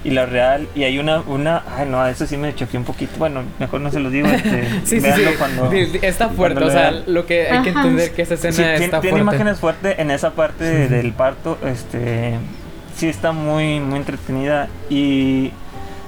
[0.06, 0.68] y la real.
[0.76, 3.12] Y hay una, una, ay no, eso sí me choqué un poquito.
[3.18, 4.28] Bueno, mejor no se los digo.
[4.30, 5.22] Este, Sí, sí, sí.
[5.38, 5.70] cuando-
[6.02, 8.86] Está fuerte, cuando o sea, lo que hay que entender que esa escena Sí, tiene,
[8.86, 9.36] está tiene fuerte.
[9.36, 11.58] imágenes fuertes en esa parte de- del parto.
[11.66, 12.36] Este
[12.96, 14.70] sí está muy, muy entretenida.
[14.90, 15.52] Y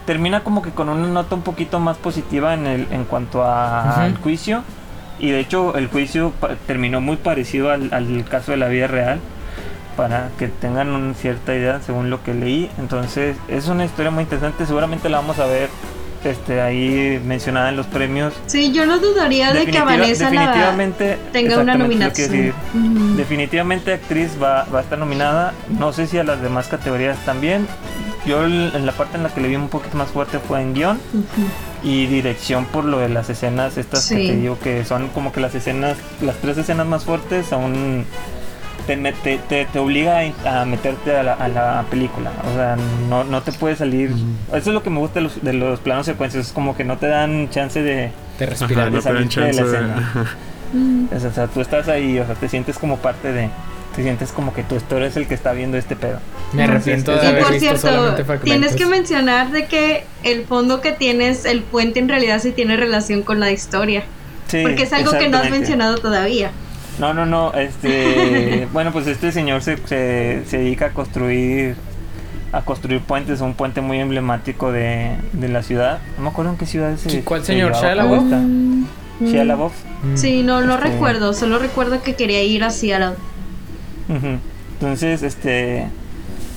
[0.05, 4.03] termina como que con una nota un poquito más positiva en el, en cuanto a-
[4.05, 4.63] al juicio.
[5.19, 6.31] Y de hecho el juicio
[6.67, 9.19] terminó muy parecido al, al caso de la vida real.
[9.97, 12.69] Para que tengan una cierta idea según lo que leí.
[12.77, 14.65] Entonces es una historia muy interesante.
[14.65, 15.69] Seguramente la vamos a ver
[16.23, 18.33] este, ahí mencionada en los premios.
[18.45, 22.53] sí, yo no dudaría de que Vanessa la definitivamente tenga una nominación.
[23.15, 25.53] Definitivamente actriz va, va a estar nominada.
[25.69, 27.67] No sé si a las demás categorías también.
[28.25, 30.73] Yo en la parte en la que le vi un poquito más fuerte fue en
[30.73, 30.99] guion
[31.81, 35.39] y dirección por lo de las escenas estas que te digo que son como que
[35.39, 38.05] las escenas, las tres escenas más fuertes aún
[38.87, 42.31] te, met- te, te, te obliga a, a meterte a la, a la película.
[42.51, 42.75] O sea,
[43.09, 44.09] no, no te puede salir.
[44.49, 46.47] Eso es lo que me gusta de los, de los planos secuencias.
[46.47, 48.11] Es como que no te dan chance de...
[48.39, 48.91] De Ajá, respirar.
[48.91, 50.35] no te dan salirte de la de- escena.
[50.73, 51.05] Mm.
[51.15, 53.47] O sea, tú estás ahí, o sea, te sientes como parte de.
[53.95, 56.19] Te sientes como que tú eres el que está viendo este pedo.
[56.51, 58.43] Me arrepiento de Y Y haber por visto cierto, solamente fragmentos.
[58.43, 62.75] tienes que mencionar de que el fondo que tienes, el puente en realidad sí tiene
[62.75, 64.03] relación con la historia.
[64.49, 66.51] Sí, porque es algo que no has mencionado todavía.
[66.99, 67.53] No, no, no.
[67.53, 68.67] Este.
[68.73, 71.75] bueno, pues este señor se, se, se dedica a construir.
[72.53, 75.99] A construir puentes, un puente muy emblemático de, de la ciudad.
[76.17, 77.01] No me acuerdo en qué ciudad es.
[77.01, 77.73] Sí, ¿cuál señor?
[77.73, 78.23] ¿Shia la LaBeouf?
[78.23, 78.85] Mm,
[79.25, 79.61] Shia mm.
[80.13, 80.17] Mm.
[80.17, 83.15] Sí, no, no Este- recuerdo, solo recuerdo que quería ir a Seattle.
[84.73, 85.87] Entonces, este.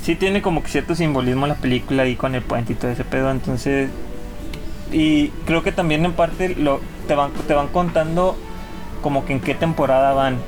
[0.05, 3.05] Sí tiene como que cierto simbolismo la película ahí con el puente y todo ese
[3.05, 3.31] pedo.
[3.31, 3.91] Entonces.
[4.93, 8.37] Y creo que también en parte lo, te, van, te van contando
[9.01, 10.39] como que en qué temporada van.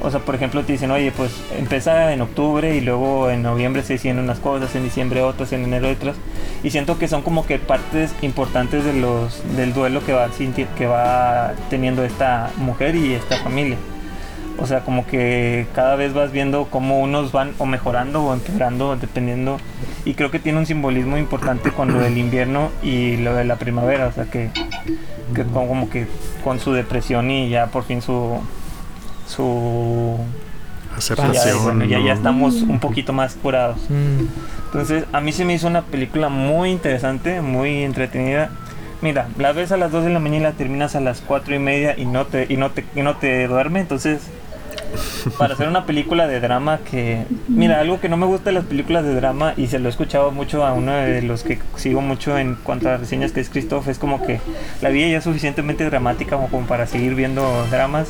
[0.00, 3.82] O sea, por ejemplo, te dicen, oye, pues empieza en octubre y luego en noviembre
[3.84, 6.16] se hicieron unas cosas, en diciembre otras, en enero otras.
[6.64, 10.28] Y siento que son como que partes importantes de los, del duelo que va,
[10.76, 13.76] que va teniendo esta mujer y esta familia.
[14.62, 18.96] O sea, como que cada vez vas viendo cómo unos van o mejorando o empeorando,
[18.96, 19.58] dependiendo.
[20.04, 23.56] Y creo que tiene un simbolismo importante con lo del invierno y lo de la
[23.56, 24.06] primavera.
[24.06, 24.50] O sea, que,
[25.34, 26.06] que como que
[26.44, 28.38] con su depresión y ya por fin su.
[29.26, 30.16] su
[30.92, 31.64] ya, Aceptación.
[31.64, 33.78] bueno, ya, ya estamos un poquito más curados.
[33.88, 34.26] Mm.
[34.66, 38.50] Entonces, a mí se me hizo una película muy interesante, muy entretenida.
[39.00, 41.56] Mira, la ves a las 2 de la mañana y la terminas a las 4
[41.56, 43.80] y media y no te, y no te, y no te duerme.
[43.80, 44.20] Entonces,
[45.38, 47.24] para hacer una película de drama que...
[47.48, 49.90] Mira, algo que no me gusta de las películas de drama y se lo he
[49.90, 53.48] escuchado mucho a uno de los que sigo mucho en cuanto a reseñas que es
[53.48, 54.40] Christoph, es como que
[54.80, 58.08] la vida ya es suficientemente dramática como, para seguir viendo dramas.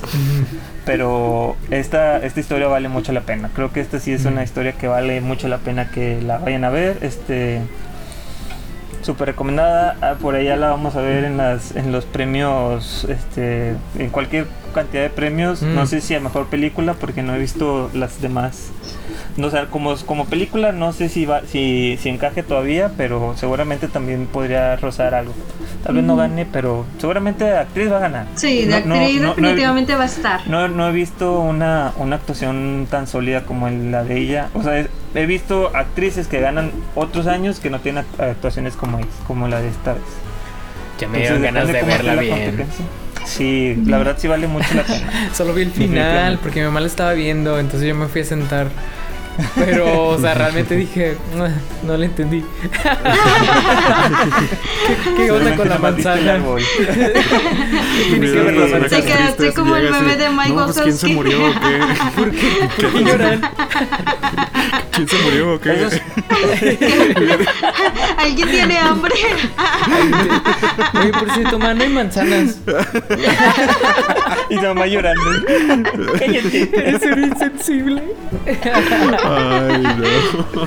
[0.85, 3.51] Pero esta, esta historia vale mucho la pena.
[3.55, 6.65] Creo que esta sí es una historia que vale mucho la pena que la vayan
[6.65, 6.99] a ver.
[7.03, 7.61] Este
[9.03, 9.97] súper recomendada.
[10.01, 14.47] Ah, Por allá la vamos a ver en las en los premios este en cualquier
[14.73, 15.63] cantidad de premios.
[15.63, 15.75] Mm.
[15.75, 18.71] No sé si a mejor película, porque no he visto las demás.
[19.37, 23.89] No sé, como, como película, no sé si, va, si, si encaje todavía, pero seguramente
[23.89, 25.33] también podría rozar algo.
[25.85, 28.27] Tal vez no gane, pero seguramente actriz va a ganar.
[28.35, 30.47] Sí, de No- actriz no- he- definitivamente va a estar.
[30.49, 34.49] No, no he visto una, una actuación tan sólida como la de ella.
[34.55, 38.75] O sea, he, he visto actrices que ganan otros años que no tienen act- actuaciones
[38.77, 40.03] como, como la de esta vez.
[41.01, 42.67] Ya me dieron ganas de verla bien.
[43.37, 45.31] Sí, la verdad sí vale mucho la pena.
[45.35, 48.25] Solo vi el final porque mi mamá la estaba viendo, entonces yo me fui a
[48.25, 48.69] sentar.
[49.55, 51.49] Pero, o sea, realmente dije, "Ah,
[51.83, 52.45] no le entendí.
[55.17, 56.39] ¿Qué, qué onda con la manzana?
[58.89, 61.15] Te quedaste como el meme de Mike No, pues quién se Wazowski".
[61.15, 61.81] murió o qué.
[62.17, 62.69] ¿Por qué?
[62.81, 63.41] ¿Por qué lloran?
[64.93, 65.71] ¿Quién se murió o qué?
[68.19, 69.15] ¿Alguien tiene hambre?
[71.01, 72.59] Oye, por cierto, ma, no hay manzanas.
[74.51, 75.23] y mamá llorando.
[76.19, 76.71] Cállate.
[76.75, 78.03] Eres un insensible.
[79.25, 80.67] Ay, no.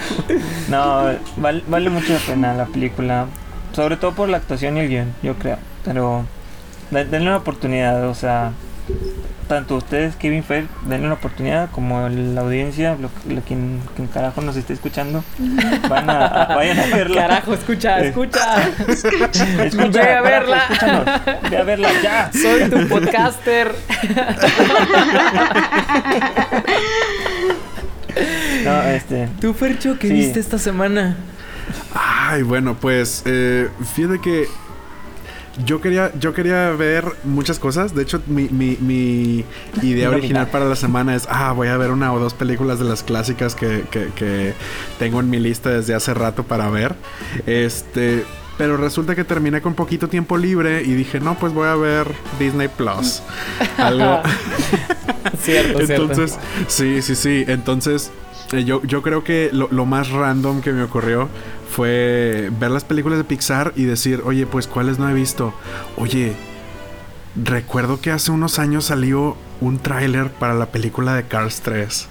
[0.69, 1.03] No,
[1.37, 3.25] val- vale mucho la pena la película.
[3.73, 5.57] Sobre todo por la actuación y el guion, yo creo.
[5.83, 6.25] Pero
[6.91, 8.51] de- denle una oportunidad, o sea,
[9.49, 14.41] tanto ustedes, Kevin Fair, denle una oportunidad, como la audiencia, lo, lo- quien, quien carajo
[14.41, 15.23] nos esté escuchando,
[15.89, 17.21] van a, a- vayan a verla.
[17.27, 18.07] Carajo, escucha, Eh.
[18.07, 18.63] escucha.
[19.65, 20.57] Escucha, Ve a carajo, verla.
[20.69, 21.05] escúchanos.
[21.51, 22.31] Ve a verla ya.
[22.31, 23.75] Soy tu podcaster.
[28.65, 29.29] No, este.
[29.39, 30.13] ¿Tú, Fercho, qué Sí.
[30.13, 31.15] viste esta semana?
[31.93, 34.47] Ay, bueno, pues eh, fíjate que
[35.65, 37.95] yo quería, yo quería ver muchas cosas.
[37.95, 39.45] De hecho, mi, mi, mi
[39.81, 42.85] idea original para la semana es, ah, voy a ver una o dos películas de
[42.85, 44.53] las clásicas que, que, que
[44.99, 46.95] tengo en mi lista desde hace rato para ver.
[47.45, 48.25] Este...
[48.57, 52.07] Pero resulta que terminé con poquito tiempo libre y dije, no, pues voy a ver
[52.39, 53.21] Disney Plus.
[53.77, 54.21] Algo,
[55.41, 57.43] Cierto, Entonces, sí, sí, sí.
[57.49, 58.11] Entonces,
[58.57, 61.29] eh, yo, yo creo que lo, lo más random que me ocurrió
[61.69, 65.53] fue ver las películas de Pixar y decir, oye, pues cuáles no he visto.
[65.97, 66.33] Oye,
[67.41, 72.07] recuerdo que hace unos años salió un tráiler para la película de Cars 3.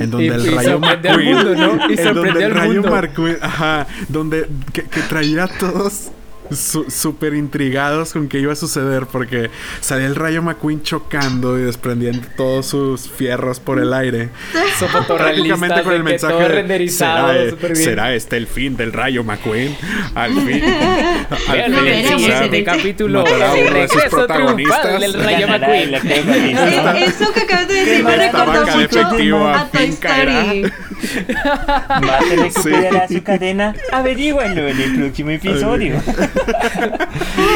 [0.00, 1.34] En donde Y- el y rayo McQueen.
[1.34, 1.90] mundo, ¿no?
[1.90, 2.82] Y en donde el rayo.
[2.82, 3.38] McQueen.
[3.40, 3.86] Ajá.
[4.08, 4.48] Donde.
[4.72, 6.10] Que, que traía a todos.
[6.50, 11.62] Su- Súper intrigados con qué iba a suceder porque salía el rayo McQueen chocando y
[11.62, 14.28] desprendiendo todos sus fierros por el aire.
[15.08, 17.74] Prácticamente con el mensaje renderizado, ¿será.
[17.74, 19.76] ¿Será este el fin del rayo McQueen?
[20.14, 20.62] Al fin.
[21.48, 21.74] al
[22.18, 22.64] siguiente Sí.
[22.64, 23.22] capítulo.
[23.24, 25.12] Matará uno de sus protagonistas.
[25.14, 25.94] Rayo McQueen.
[26.98, 29.88] Eso que acabas de decir me recordó mucho a a Toy.
[29.88, 30.72] Story.
[31.90, 33.14] Va a tener que Sí.
[33.16, 33.74] su cadena.
[33.92, 36.00] Averíguanlo en el próximo episodio.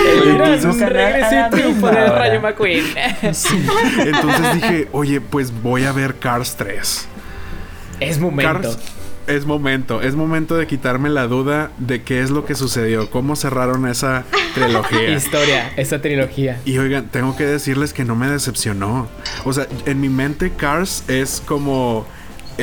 [0.07, 2.19] El gran regreso y triunfo del Ahora.
[2.19, 2.85] Rayo McQueen.
[3.33, 3.57] Sí.
[3.99, 7.09] Entonces dije, oye, pues voy a ver Cars 3.
[8.01, 8.63] Es momento.
[8.63, 8.79] Cars
[9.29, 13.37] es momento, es momento de quitarme la duda de qué es lo que sucedió, cómo
[13.37, 14.25] cerraron esa
[14.55, 15.11] trilogía.
[15.11, 16.59] Historia, esa trilogía.
[16.65, 19.09] Y oigan, tengo que decirles que no me decepcionó.
[19.45, 22.05] O sea, en mi mente Cars es como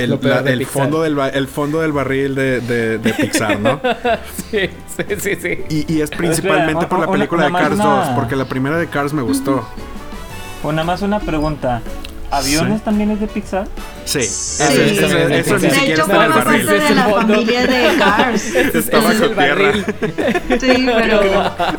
[0.04, 3.80] el, la- fondo del el fondo del barril de, de- de Pixar, ¿no?
[4.52, 5.86] Sí, sí, sí, sí.
[5.88, 8.46] Y, y es principalmente Espera, por la película de una Cars una- 2, porque la
[8.46, 9.68] primera de Cars me gustó.
[10.64, 11.82] O nada más una pregunta.
[12.32, 12.86] ¿Aviones Sí.
[12.86, 13.68] también es de Pixar?
[14.06, 14.64] Sí, Sí.
[14.64, 16.66] eso, eso- eso- eso ni De siquiera hecho, está en el barril.
[16.68, 18.46] de la familia de Cars.
[18.56, 19.36] Está es tierra.
[19.36, 19.86] barril.
[20.62, 21.22] Sí, pero.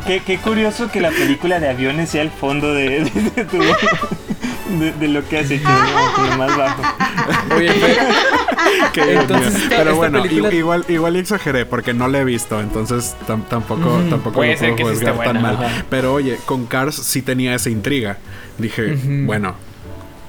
[0.05, 3.59] Qué, qué curioso que la película de aviones sea el fondo de, de, de tu-
[3.59, 5.69] de- de lo que has hecho.
[6.15, 6.81] Con lo más bajo.
[7.57, 8.01] Oye, pero-
[8.93, 9.63] Qué Dios Entonces, mío.
[9.63, 13.99] esta- Pero bueno, película- igual, igual exageré porque no la he visto, entonces tam- tampoco,
[14.09, 15.55] tampoco Puede lo ser puedo que sí tan buena, mal.
[15.57, 15.85] ajá.
[15.89, 18.17] Pero oye, con Cars sí tenía esa intriga.
[18.57, 19.55] Dije, bueno,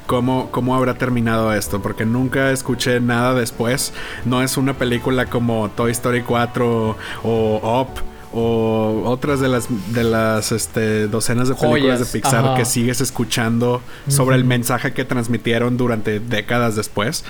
[0.06, 1.82] ¿cómo, ¿cómo habrá terminado esto?
[1.82, 3.92] Porque nunca escuché nada después.
[4.24, 8.02] No es una película como Toy Story 4 o Up.
[8.32, 12.54] O otras de las de las este, docenas de películas Joyas, de Pixar ajá.
[12.56, 17.24] que siguen escuchando sobre el mensaje que transmitieron durante décadas después.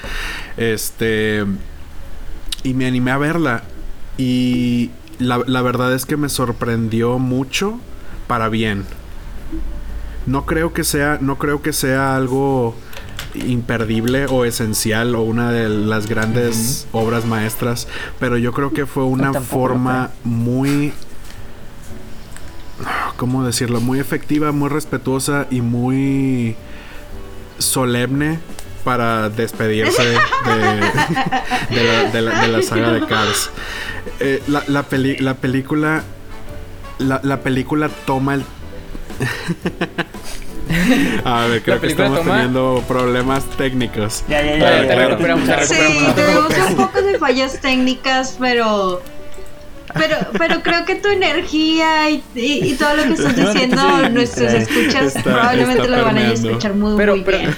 [0.57, 1.45] Este.
[2.63, 3.65] Y me animé a verla.
[4.17, 7.81] Y la, la verdad es que me sorprendió mucho
[8.29, 8.85] para bien.
[10.27, 11.19] No creo que sea.
[11.21, 12.77] No creo que sea algo
[13.35, 17.89] imperdible o esencial o una de las grandes obras maestras.
[18.21, 20.93] Pero yo creo que fue una forma muy.
[23.17, 23.81] ¿Cómo decirlo?
[23.81, 26.57] Muy efectiva, muy respetuosa y muy
[27.59, 28.41] solemne
[28.83, 30.19] para despedirse de,
[31.71, 33.51] de la, de la- de la saga de Cars.
[34.19, 36.03] Eh, la, la peli- la película.
[36.99, 38.43] La, la película toma el.
[41.25, 44.25] A ver, creo que estamos toma- teniendo problemas técnicos.
[44.29, 44.83] Ya, ya, Ya, ya.
[44.85, 45.45] ya, ya, recuperamos.
[45.45, 46.71] Sí, recuperamos, no te tuvimos preocupes.
[46.71, 49.03] un poco de fallas técnicas, pero.
[49.95, 54.51] Pero, pero creo que tu energía y, y- y todo lo que estás diciendo, nuestros
[54.55, 57.55] escuchas Está- probablemente está lo van a escuchar muy, Pero, muy pero bien.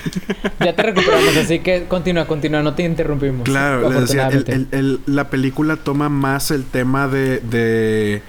[0.58, 3.44] ya te recuperamos, así que continúa, continúa, no te interrumpimos.
[3.44, 4.76] Claro, les decía, el- afortunadamente.
[4.78, 8.22] el- el- la película toma más el tema de, de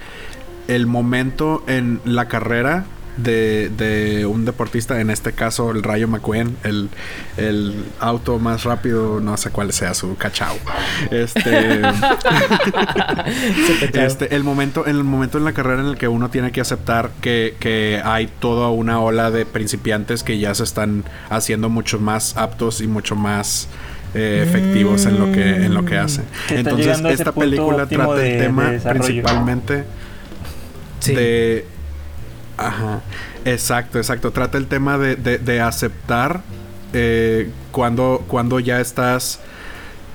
[0.68, 2.84] el momento en la carrera
[3.16, 6.88] de, de un deportista, en este caso el Rayo McQueen, el,
[7.36, 10.56] el auto más rápido, no sé cuál sea su cachao.
[11.10, 11.80] Este,
[13.94, 16.60] este, el momento, en el momento en la carrera en el que uno tiene que
[16.60, 21.98] aceptar que, que hay toda una ola de principiantes que ya se están haciendo mucho
[21.98, 23.68] más aptos y mucho más
[24.14, 26.24] eh, efectivos en lo que en lo que hacen.
[26.48, 29.84] Que están Entonces esta película trata de- el tema de principalmente
[31.00, 31.14] Sí.
[31.14, 31.66] de
[32.56, 33.00] ajá
[33.44, 36.40] exacto exacto trata el tema de, de- de aceptar
[36.92, 39.40] eh, cuando cuando ya estás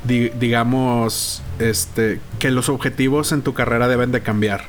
[0.04, 4.64] di- digamos este que los objetivos en tu carrera deben de cambiar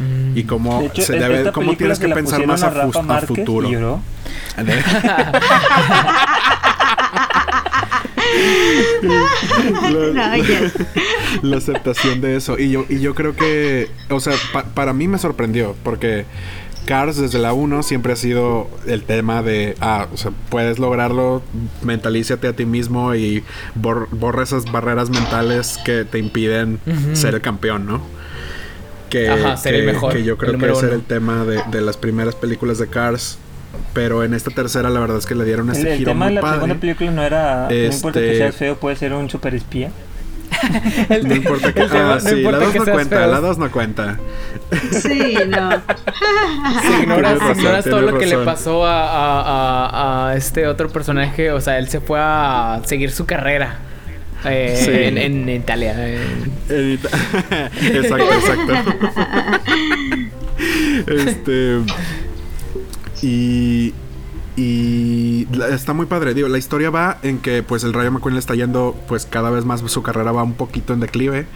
[0.00, 0.36] Mm.
[0.36, 3.02] y cómo De hecho, se debe cómo tienes se que la pensar más a, a
[3.02, 4.00] Márquez futuro lloró.
[9.02, 10.72] No, ya.
[11.42, 12.58] la aceptación de eso.
[12.58, 16.24] Y yo, y yo creo que, o sea, pa- para mí me sorprendió, porque
[16.86, 21.42] Cars desde la 1 siempre ha sido el tema de, ah, o sea, puedes lograrlo,
[21.82, 23.42] mentalízate a ti mismo y
[23.74, 26.78] bor- borra esas barreras mentales que te impiden
[27.14, 28.00] ser el campeón, ¿no?
[29.10, 31.44] Que, Ajá, ser el que- mejor, que yo el creo que ese era el tema
[31.44, 33.38] de, de las primeras películas de Cars.
[33.92, 36.26] Pero en esta tercera la verdad es que le dieron El, este el giro tema
[36.28, 36.54] de la padre.
[36.56, 37.68] segunda película no era.
[37.68, 39.90] No importa que Este- seas feo, puedes ser un super espía.
[41.08, 41.80] El No importa que...
[41.82, 43.30] el tema- ah, no sí, importa la 2 que no cuenta, feo.
[43.30, 44.18] la 2 no cuenta.
[44.90, 45.70] Sí, no.
[46.82, 49.42] Si ignoras, Tienes razón, ignoras todo lo que le pasó a, a-
[50.26, 53.78] a- a este otro personaje, o sea, él se fue a seguir su carrera
[54.44, 54.90] eh, Sí.
[54.92, 55.94] en, en Italia.
[56.08, 57.08] en- Edita-
[57.82, 58.72] exacto, exacto.
[61.06, 61.78] este.
[63.22, 63.94] Y.
[64.56, 68.38] Y está muy padre, digo, la historia va en que pues el Rayo McQueen le
[68.38, 71.46] está yendo pues cada vez más su carrera va un poquito en declive.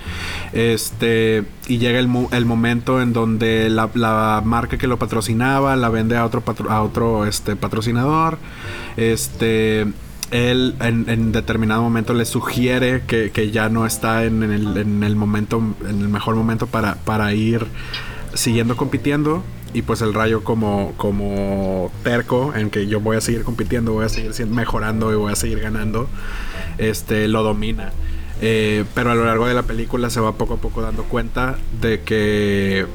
[0.53, 5.91] Este, y llega el, el momento en donde la, la marca que lo patrocinaba la
[5.91, 8.39] vende a otro patro- a otro este patrocinador.
[8.97, 9.87] Este,
[10.33, 14.77] él en, en determinado momento le sugiere que, que ya no está en, en el,
[14.77, 17.65] en el momento, en el mejor momento para, para ir
[18.35, 19.45] siguiendo compitiendo.
[19.75, 24.07] Y pues el rayo como, como terco en que yo voy a seguir compitiendo, voy
[24.07, 26.09] a seguir mejorando y voy a seguir ganando,
[26.79, 27.93] este lo domina.
[28.41, 31.59] Eh, pero a lo largo de la película se va poco a poco dando cuenta
[31.81, 32.87] de que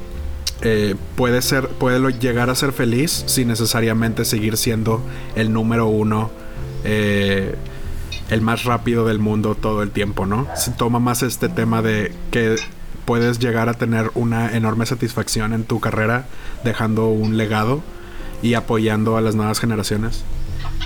[0.62, 5.02] eh, puede ser, puede llegar a ser feliz sin necesariamente seguir siendo
[5.34, 6.30] el número uno,
[6.84, 7.54] eh,
[8.30, 10.48] el más rápido del mundo todo el tiempo, ¿no?
[10.56, 12.56] Se toma más este tema de que
[13.04, 16.24] puedes llegar a tener una enorme satisfacción en tu carrera
[16.64, 17.82] dejando un legado
[18.42, 20.24] y apoyando a las nuevas generaciones.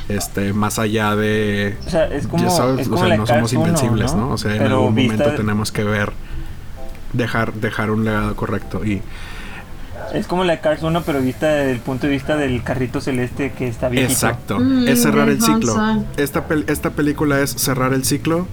[0.09, 2.42] Este, más allá de O sea, es como.
[2.44, 4.31] ya sabes, es o sea, no somos 1, invencibles, ¿no?
[4.31, 6.12] O sea, en algún momento tenemos que ver
[7.12, 9.00] dejar dejar un legado correcto y
[10.14, 13.52] Es como la Cars 1, pero vista desde el punto de vista del carrito celeste
[13.52, 14.12] que está viejito.
[14.12, 14.59] Exacto.
[14.59, 15.76] Mm, es cerrar el ciclo.
[16.16, 18.46] Esta, pel- esta película es cerrar el ciclo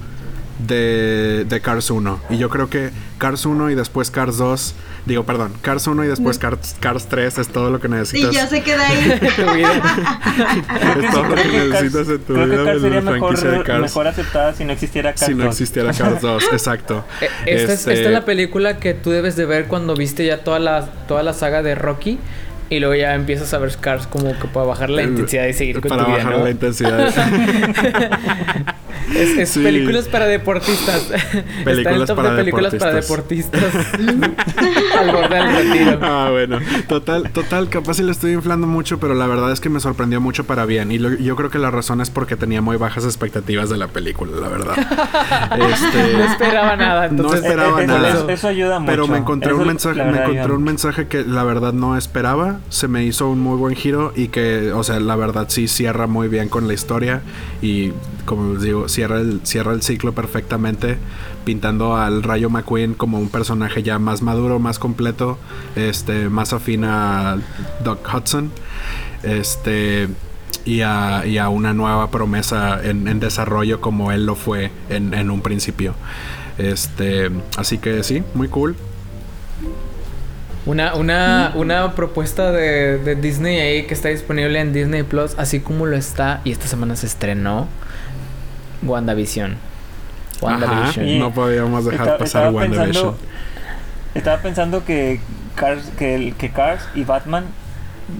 [0.59, 2.19] de, de Cars 1.
[2.29, 4.75] Y yo creo que Cars 1 y después Cars 2.
[5.05, 8.31] Digo, perdón, Cars 1 y después Cars, Cars 3 es todo lo que Y necesitas.
[8.33, 9.19] ya se queda ahí.
[9.35, 9.71] tu vida.
[11.03, 13.01] es todo lo que que Cars, necesitas en tu creo que vida Cars de sería
[13.01, 13.81] la franquicia de mejor, Cars.
[13.81, 15.51] mejor aceptada si no existiera Cars si no 2.
[15.53, 17.05] existiera Cars 2, exacto.
[17.21, 20.25] Eh, Esta, es, Este, esta es la película que tú debes de ver cuando viste
[20.25, 22.17] ya toda la, toda la saga de Rocky.
[22.67, 25.81] Y luego ya empiezas a ver Scars como que para bajar la intensidad y seguir
[25.81, 26.43] con para tu vida, bajar ¿no?
[26.45, 27.13] la intensidad.
[29.13, 29.63] Es, es Sí.
[29.63, 31.09] películas para deportistas.
[31.11, 33.61] Está en el Películas top para de películas para deportistas.
[33.61, 34.35] deportistas.
[34.99, 35.99] Al borde del retiro.
[36.01, 36.59] Ah, bueno.
[36.87, 40.19] Total, total, capaz si le estoy inflando mucho, pero la verdad es que me sorprendió
[40.21, 40.91] mucho para bien.
[40.91, 43.87] Y lo- yo creo que la razón es porque tenía muy bajas expectativas de la
[43.87, 44.75] película, la verdad.
[45.55, 47.07] Este, No esperaba nada.
[47.07, 48.09] No Entonces, esperaba Eh, eh, nada.
[48.09, 48.91] Eso, eso ayuda mucho.
[48.91, 52.59] Pero me encontré Eso, un mensaje, me encontré un mensaje que la verdad no esperaba.
[52.69, 56.07] Se me hizo un muy buen giro y que, o sea, la verdad sí cierra
[56.07, 57.21] muy bien con la historia
[57.61, 57.91] y
[58.25, 60.97] como les digo, cierra el, cierra el ciclo perfectamente,
[61.43, 65.37] pintando al Rayo McQueen como un personaje ya más maduro, más completo,
[65.75, 67.37] este, más afín a
[67.83, 68.51] Doc Hudson.
[69.23, 70.07] Este
[70.63, 75.13] y a, y a una nueva promesa en, en desarrollo como él lo fue en,
[75.13, 75.93] en un principio.
[76.57, 78.75] Este, así que sí, muy cool.
[80.65, 85.59] Una, una, una propuesta de, de Disney ahí que está disponible en Disney Plus, así
[85.59, 87.67] como lo está, y esta semana se estrenó
[88.83, 89.51] WandaVision.
[90.37, 91.07] Ajá, WandaVision.
[91.07, 92.85] Y no podíamos dejar pasar estaba WandaVision.
[92.85, 93.17] pensando,
[94.15, 95.19] estaba pensando que
[95.55, 97.45] Cars, que, el- que Cars y Batman,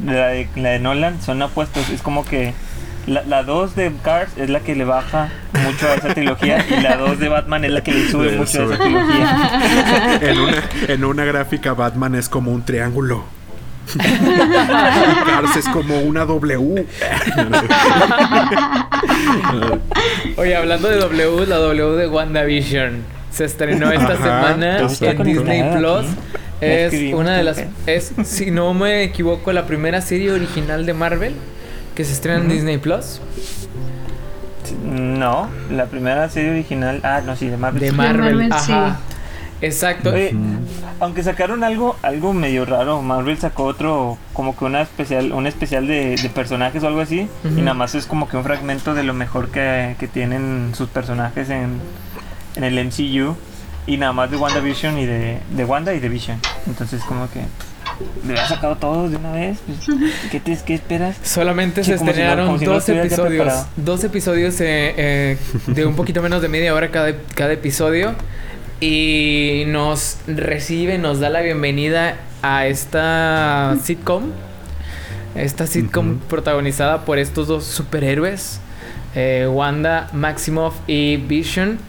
[0.05, 1.89] la de, la de Nolan, son apuestos.
[1.89, 2.53] Es como que
[3.07, 5.29] la 2 de Cars es la que le baja
[5.63, 8.37] mucho a esa trilogía y la 2 de Batman es la que le sube Le
[8.37, 10.19] mucho a esa trilogía.
[10.21, 13.23] En una, en una gráfica Batman es como un triángulo.
[15.25, 16.85] Cars es como una W.
[20.37, 25.77] Oye, hablando de W, la W de WandaVision se estrenó esta Ajá, semana en Disney
[25.77, 26.05] Plus.
[26.61, 27.63] Es una de las.
[27.85, 31.33] Es, si no me equivoco, la primera serie original de Marvel
[31.95, 32.49] que se estrena en.
[32.49, 33.19] Disney Plus.
[34.83, 37.01] No, la primera serie original.
[37.03, 37.81] Ah, no, sí, de Marvel.
[37.81, 37.95] De sí.
[37.95, 38.35] Marvel.
[38.35, 38.99] Marvel, Ajá.
[39.61, 40.11] Exacto.
[40.11, 40.33] Oye,
[40.99, 45.87] aunque sacaron algo, algo medio raro, Marvel sacó otro, como que una especial, un especial
[45.87, 49.03] de, de personajes o algo así, y nada más es como que un fragmento de
[49.03, 51.79] lo mejor que, que tienen sus personajes en,
[52.55, 53.35] en el MCU,
[53.87, 56.39] y nada más de WandaVision y de, de Wanda y de Vision.
[56.67, 57.41] Entonces como que
[58.25, 59.79] le había sacado todo de una vez, pues,
[60.31, 61.15] ¿qué, te, ¿qué esperas?
[61.23, 63.53] Solamente Sí, se como si no- estrenaron como si no dos episodios.
[63.77, 65.37] Dos episodios eh, eh,
[65.67, 68.15] de un poquito menos de media hora cada, cada episodio.
[68.87, 74.25] Y nos recibe, nos da la bienvenida a esta sitcom.
[75.33, 78.59] Esta sitcom protagonizada por estos dos superhéroes.
[79.15, 81.79] eh, Wanda, Maximoff y Vision.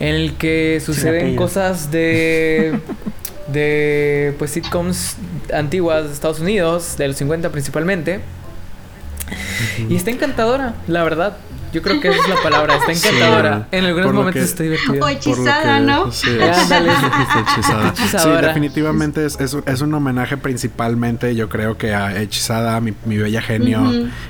[0.00, 2.80] En el que suceden cosas de...
[3.46, 5.18] de pues sitcoms
[5.54, 8.22] antiguas de Estados Unidos, de los 50 principalmente.
[9.88, 11.36] Y está encantadora, la verdad.
[11.72, 13.68] Yo creo que esa es la palabra, está Sí, encantadora.
[13.70, 15.04] en algunos momentos que- está divertida.
[15.04, 16.10] O hechizada, que- ¿no?
[16.12, 16.28] Sí,
[16.62, 16.90] Ándale.
[17.96, 23.16] Sí, definitivamente es, es, es un homenaje principalmente, yo creo que a Hechizada, mi, mi
[23.18, 23.80] bella genio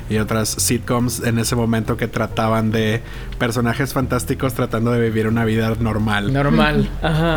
[0.08, 3.00] y otras sitcoms en ese momento que trataban de
[3.38, 6.32] personajes fantásticos tratando de vivir una vida normal.
[6.32, 7.36] Normal, ajá.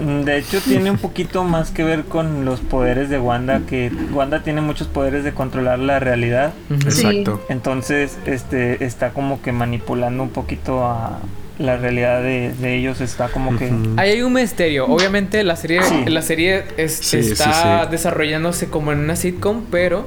[0.00, 3.90] Mm, De hecho, tiene un poquito más que ver con los poderes de Wanda, que
[4.12, 6.52] Wanda tiene muchos poderes de controlar la realidad.
[6.70, 7.42] Exacto.
[7.48, 11.18] Entonces, este, está como que manipulando un poquito a
[11.58, 13.00] la realidad de, de ellos.
[13.00, 13.72] Está como que...
[13.96, 14.86] Ahí hay un misterio.
[14.86, 16.04] Obviamente la serie, Sí.
[16.06, 17.90] la serie es- Sí, sí, está sí.
[17.90, 20.06] desarrollándose como en una sitcom, pero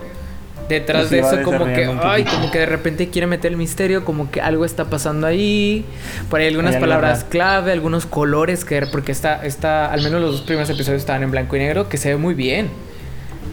[0.70, 4.06] detrás Pues de eso como que, ay, como que de repente quiere meter el misterio,
[4.06, 5.84] como que algo está pasando ahí.
[6.30, 10.32] Por ahí algunas Hay palabras clave, algunos colores que porque está, está, al menos los
[10.34, 12.70] dos primeros episodios estaban en blanco y negro, que se ve muy bien.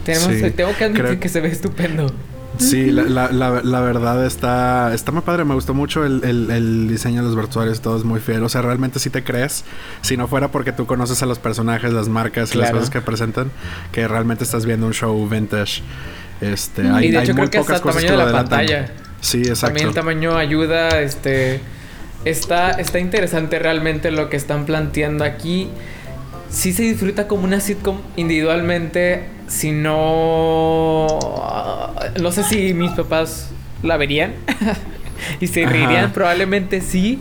[0.05, 2.07] Tenemos, Sí, tengo que admitir creo- que se ve estupendo.
[2.59, 5.43] Sí, la, la, la, la verdad está, está muy padre.
[5.45, 8.41] Me gustó mucho el, el, el diseño de los vestuarios, todo es muy fiel.
[8.43, 9.63] O sea, realmente sí te crees.
[10.01, 13.51] Si no fuera porque tú conoces a los personajes, las marcas las cosas que presentan,
[13.91, 15.81] que realmente estás viendo un show vintage.
[16.41, 18.91] Este, hay, y de hay hecho muy creo que hasta el tamaño de la pantalla.
[19.21, 19.67] Sí, exacto.
[19.67, 21.61] También el tamaño ayuda, este
[22.25, 25.69] está está interesante realmente lo que están planteando aquí.
[26.49, 31.07] Sí se disfruta como una sitcom individualmente, si no
[32.21, 33.49] no sé si mis papás
[33.83, 34.33] la verían
[35.39, 35.73] y se Ajá.
[35.73, 37.19] reirían, probablemente sí.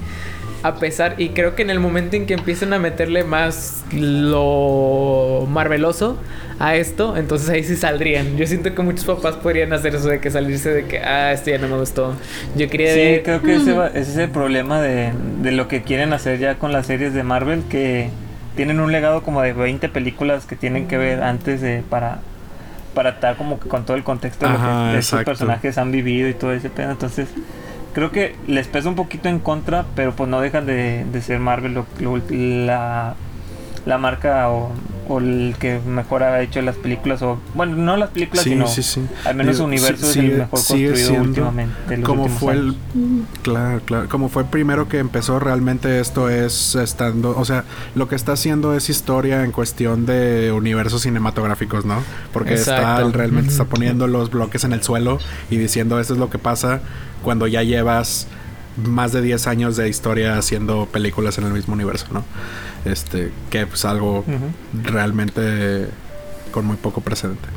[0.62, 5.46] A pesar, y creo que en el momento en que empiezan a meterle más lo
[5.48, 6.18] marveloso
[6.58, 8.36] a esto, entonces ahí sí saldrían.
[8.36, 11.50] Yo siento que muchos papás podrían hacer eso de que salirse de que, ah, esto
[11.50, 12.14] ya no me gustó.
[12.56, 13.22] Yo quería Sí, ver.
[13.22, 16.54] creo que ese, va- ese es el problema de, de lo que quieren hacer ya
[16.56, 18.08] con las series de Marvel, que
[18.56, 22.20] tienen un legado como de 20 películas que tienen que ver antes de para
[22.94, 24.58] para estar como que con todo el contexto de lo
[24.92, 26.90] que estos personajes han vivido y todo ese pedo.
[26.90, 27.28] Entonces,
[27.92, 31.38] creo que les pesa un poquito en contra, pero pues no dejan de, de ser
[31.38, 33.14] Marvel lo- lo- la,
[33.84, 34.70] la marca o,
[35.08, 38.66] o el que mejor ha hecho las películas, o bueno, no las películas, Sí, sino
[38.66, 39.02] sí, sí.
[39.24, 42.02] al menos su universo sí- es el mejor sigue construido últimamente.
[42.02, 42.76] como fue el
[43.42, 48.08] claro claro como fue el primero que empezó realmente esto es estando o sea lo
[48.08, 52.02] que está haciendo es historia en cuestión de universos cinematográficos no
[52.32, 55.18] porque está realmente está poniendo los bloques en el suelo
[55.50, 56.80] y diciendo esto es lo que pasa
[57.22, 58.26] cuando ya llevas
[58.76, 62.24] más de 10 años de historia haciendo películas en el mismo universo no
[62.84, 64.82] este que es algo Ujú.
[64.84, 65.88] realmente
[66.50, 67.48] con muy poco precedente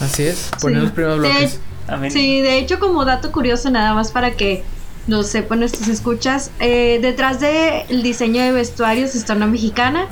[0.00, 0.82] Así es, poner Sí.
[0.86, 1.60] los primeros De bloques.
[2.00, 4.64] Mí- Sí, de hecho, como dato curioso, nada más para que
[5.06, 10.06] lo sepan nuestros escuchas, eh, detrás del diseño de vestuarios está una mexicana,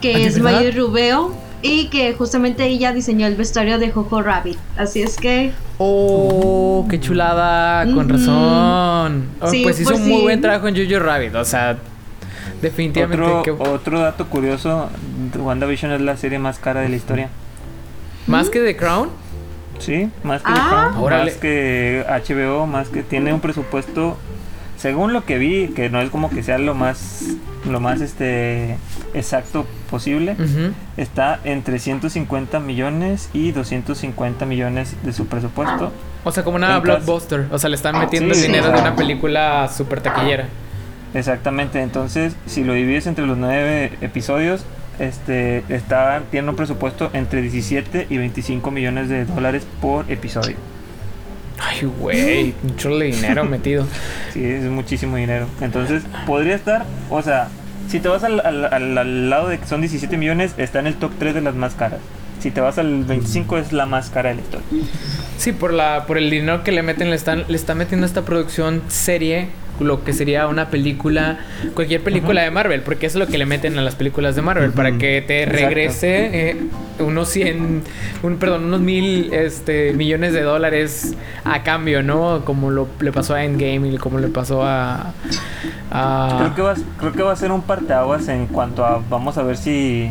[0.00, 0.38] que ¿Ah, de es?
[0.38, 4.58] Mayur Rubeo, y que justamente ella diseñó el vestuario de Jojo Rabbit.
[4.76, 9.26] Así es que, Oh, qué chulada, con razón.
[9.40, 11.76] Oh, Sí, pues hizo pues un muy buen trabajo en Jojo Rabbit, o sea,
[12.62, 14.88] definitivamente Otro, que otro dato curioso
[15.36, 17.28] WandaVision es la serie más cara de la historia.
[18.26, 19.10] ¿Más que The Crown?
[19.78, 20.54] Sí, más que Ah.
[20.54, 21.30] The Crown, Órale.
[21.32, 24.16] más que HBO, más que tiene un presupuesto
[24.76, 27.24] según lo que vi, que no es como que sea lo más
[27.64, 28.76] lo más este
[29.14, 30.36] exacto posible,
[30.96, 35.92] está entre 150 millones y 250 millones de su presupuesto.
[36.24, 37.46] O sea, como una blockbuster.
[37.50, 40.46] O sea, le están metiendo Sí, el dinero o de una película super taquillera.
[41.14, 44.64] Exactamente, entonces si lo divides entre los nueve episodios,
[44.98, 50.56] este está tiene un presupuesto entre 17 y 25 millones de dólares por episodio.
[51.58, 53.86] Ay, güey, un chorro de dinero metido.
[54.32, 55.46] Sí, es muchísimo dinero.
[55.60, 57.48] Entonces, podría estar, o sea,
[57.88, 60.86] si te vas al, al- al- al lado de que son 17 millones, está en
[60.88, 62.00] el top 3 de las más caras.
[62.40, 64.66] Si te vas al 25, es la más cara de la historia.
[65.38, 68.08] Sí, por la por el dinero que le meten, le están, le están metiendo a
[68.08, 69.48] esta producción serie,
[69.80, 71.38] lo que sería una película,
[71.74, 74.42] cualquier película de Marvel, porque eso es lo que le meten a las películas de
[74.42, 76.56] Marvel, para que te regrese eh,
[76.98, 77.82] unos 100,
[78.22, 81.14] un, perdón, unos mil este, millones de dólares
[81.44, 82.42] a cambio, ¿no?
[82.44, 85.12] Como lo, le pasó a Endgame y como le pasó a...
[85.90, 89.36] a- Creo, que va, creo que va a ser un parteaguas en cuanto a, vamos
[89.38, 90.10] a ver si,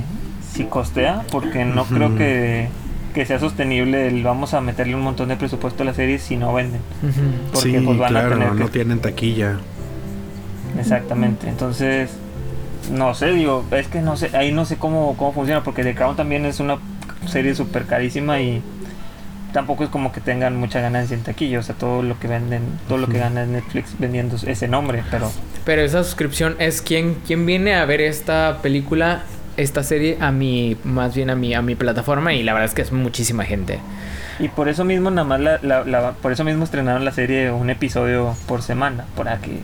[0.51, 2.67] si costea, porque no creo que,
[3.15, 6.35] que sea sostenible el vamos a meterle un montón de presupuesto a la serie si
[6.35, 6.81] no venden.
[7.51, 9.57] Porque sí, pues van a claro, tener que no tienen taquilla.
[10.77, 12.11] Exactamente, entonces
[12.91, 15.95] no sé, digo, es que no sé, ahí no sé cómo, cómo funciona, porque The
[15.95, 16.77] Crown también es una
[17.25, 18.61] serie súper carísima y
[19.53, 22.63] tampoco es como que tengan mucha ganancia en taquilla, o sea, todo lo que venden,
[22.89, 25.31] todo lo que gana Netflix vendiendo ese nombre, pero
[25.63, 29.23] Pero esa suscripción es quien, quien viene a ver esta película,
[29.57, 32.73] esta serie a mi, más bien a mi, a mi plataforma y la verdad es
[32.75, 33.79] que es muchísima gente.
[34.39, 37.51] y por eso mismo nada más la, la- la- por eso mismo estrenaron la serie
[37.51, 39.59] un episodio por semana, para que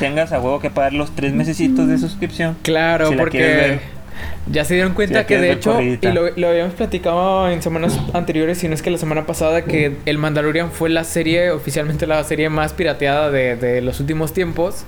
[0.00, 2.56] tengas a huevo que pagar los tres mesecitos de suscripción.
[2.62, 3.80] Claro, Si porque ver.
[4.50, 6.08] ya se dieron cuenta que de hecho, corridita.
[6.08, 9.62] y lo, lo habíamos platicado en semanas anteriores, si no es que la semana pasada,
[9.64, 14.32] que El Mandalorian fue la serie, oficialmente la serie más pirateada de, de los últimos
[14.32, 14.84] tiempos.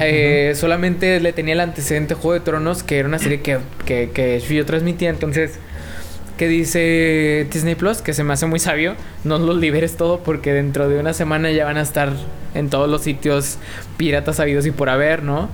[0.00, 4.10] Eh, solamente le tenía el antecedente Juego de Tronos, que era una serie que, que,
[4.12, 5.10] que yo transmitía.
[5.10, 5.58] Entonces,
[6.36, 10.52] que dice Disney Plus, que se me hace muy sabio, no los liberes todo porque
[10.52, 12.12] dentro de una semana ya van a estar
[12.54, 13.58] en todos los sitios
[13.96, 15.48] piratas habidos y por haber, ¿no?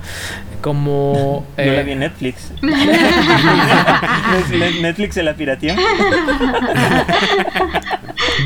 [0.61, 1.45] Como...
[1.57, 2.51] Yo eh, la vi en Netflix.
[2.61, 5.73] Netflix- Netflix se la pirateó.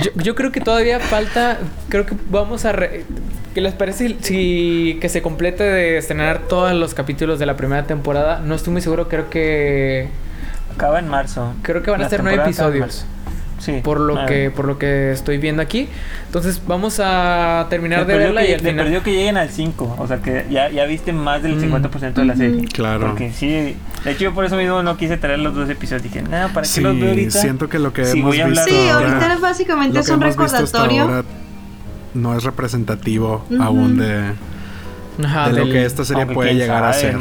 [0.04, 1.58] Yo, yo creo que todavía falta.
[1.90, 2.72] Creo que vamos a.
[2.72, 3.04] re-
[3.58, 7.58] ¿Qué les parece si, si que se complete de estrenar todos los capítulos de la
[7.58, 8.40] primera temporada?
[8.46, 10.10] No estoy muy seguro, creo que.
[10.76, 11.56] Acaba en marzo.
[11.64, 13.08] Creo que van a La ser nueve episodios.
[13.58, 13.82] Sí.
[13.84, 15.90] Por lo que, por lo que estoy viendo aquí.
[16.28, 18.76] Entonces vamos a terminar de verla que, y al final.
[18.76, 19.96] perdió que lleguen al 5.
[19.98, 21.74] O sea que ya, ya viste más del Mm.
[21.82, 22.64] 50% de la serie.
[22.72, 23.08] Claro.
[23.08, 23.76] Porque sí.
[24.04, 26.04] De hecho, yo por eso mismo no quise traer los dos episodios.
[26.04, 27.42] Dije, nada, ¿para qué Sí, los veo ahorita?
[27.42, 30.22] siento que lo que Sí, hemos voy a visto Sí, ahora, ahorita básicamente es un
[30.22, 31.24] recordatorio.
[32.18, 34.34] No es representativo aún de,
[35.24, 37.18] Ajá, de lo que esta serie puede llegar a ser.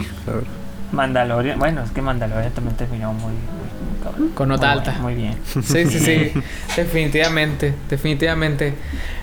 [0.92, 1.58] Mandalorian.
[1.58, 3.32] Bueno, es que Mandalorian también terminó muy.
[3.32, 4.30] muy, muy cabrón.
[4.34, 4.90] Con nota Muy alta.
[4.92, 5.36] bueno, Muy bien.
[5.64, 6.32] Sí, sí, sí.
[6.76, 8.74] definitivamente, definitivamente.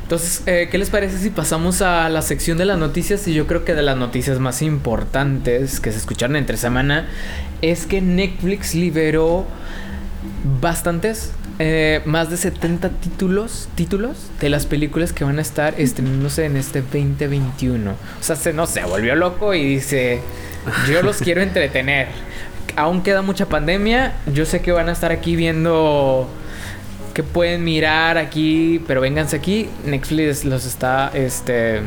[0.03, 3.27] Entonces, eh, ¿qué les parece si pasamos a la sección de las noticias?
[3.27, 7.07] Y yo creo que de las noticias más importantes que se escucharon entre semana
[7.61, 9.47] es que Netflix liberó
[10.61, 16.45] bastantes, eh, más de 70 títulos, títulos de las películas que van a estar estrenándose
[16.45, 17.91] en este 2021.
[17.91, 20.21] O sea, se, no se volvió loco y dice,
[20.89, 22.07] yo los quiero entretener.
[22.75, 26.27] Aún queda mucha pandemia, yo sé que van a estar aquí viendo
[27.13, 29.69] que pueden mirar aquí, pero vénganse aquí.
[29.85, 31.81] Netflix los está, este,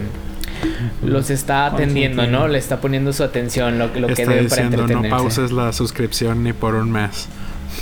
[1.03, 2.47] los está atendiendo, ¿no?
[2.47, 5.11] Le está poniendo su atención, lo, lo que Está deben para diciendo no entretenerse.
[5.11, 7.27] pauses la suscripción ni por un mes.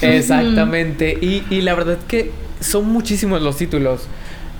[0.03, 1.17] Exactamente.
[1.21, 2.31] Y, y la verdad que
[2.61, 4.07] son muchísimos los títulos.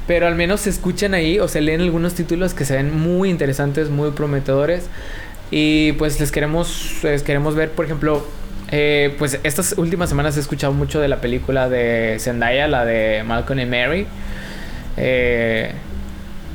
[0.07, 3.31] Pero al menos se escuchan ahí o se leen algunos títulos que se ven muy
[3.31, 4.85] interesantes, muy prometedores.
[5.51, 8.27] Y pues les queremos, les queremos ver, por ejemplo,
[8.71, 13.23] eh, pues estas últimas semanas he escuchado mucho de la película de Zendaya, la de
[13.25, 14.07] Malcolm y Mary.
[14.97, 15.73] Eh,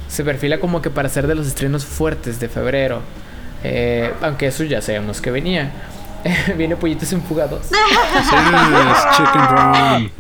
[0.08, 3.02] se perfila como que para ser de los estrenos fuertes de febrero.
[3.64, 5.72] Eh, aunque eso ya sabemos que venía.
[6.58, 7.68] Viene Pollitos Enfugados.
[7.68, 10.12] Sí, es Chicken Run.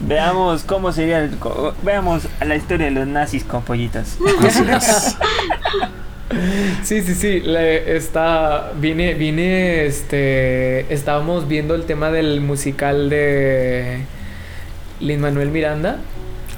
[0.00, 1.20] Veamos cómo sería.
[1.24, 4.18] el- co- veamos la historia de los nazis con es.
[6.82, 7.40] Sí, sí, sí.
[7.40, 8.72] le- está.
[8.78, 9.86] Viene, viene.
[9.86, 10.92] Este.
[10.92, 14.04] Estábamos viendo el tema del musical de.
[15.00, 15.98] Lin Manuel Miranda.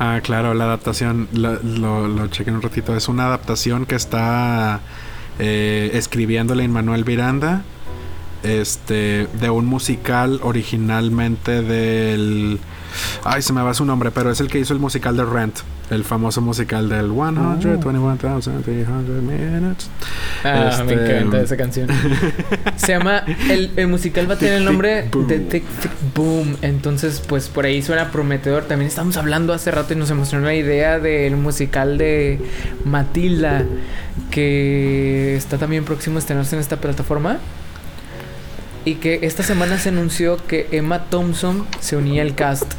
[0.00, 2.96] Ah, claro, la adaptación, lo, lo, lo chequé un ratito.
[2.96, 4.80] Es una adaptación que está
[5.40, 7.62] eh, escribiéndole en Manuel Miranda
[8.42, 12.58] este de un musical originalmente del
[13.24, 15.58] ay se me va su nombre pero es el que hizo el musical de Rent
[15.90, 19.90] el famoso musical del 121,300 minutes
[20.44, 21.88] Ah, me Este, encanta esa canción.
[22.76, 23.24] Se llama.
[23.50, 26.56] El, el musical va a tener el nombre de Tic Tic Boom.
[26.62, 28.62] Entonces, pues por ahí suena prometedor.
[28.64, 32.38] También estamos hablando hace rato y nos emocionó la idea del musical de
[32.84, 33.64] Matilda.
[34.30, 37.38] Que está también próximo a estrenarse en esta plataforma.
[38.88, 42.72] Y que esta semana se anunció que Emma Thompson se unía al cast.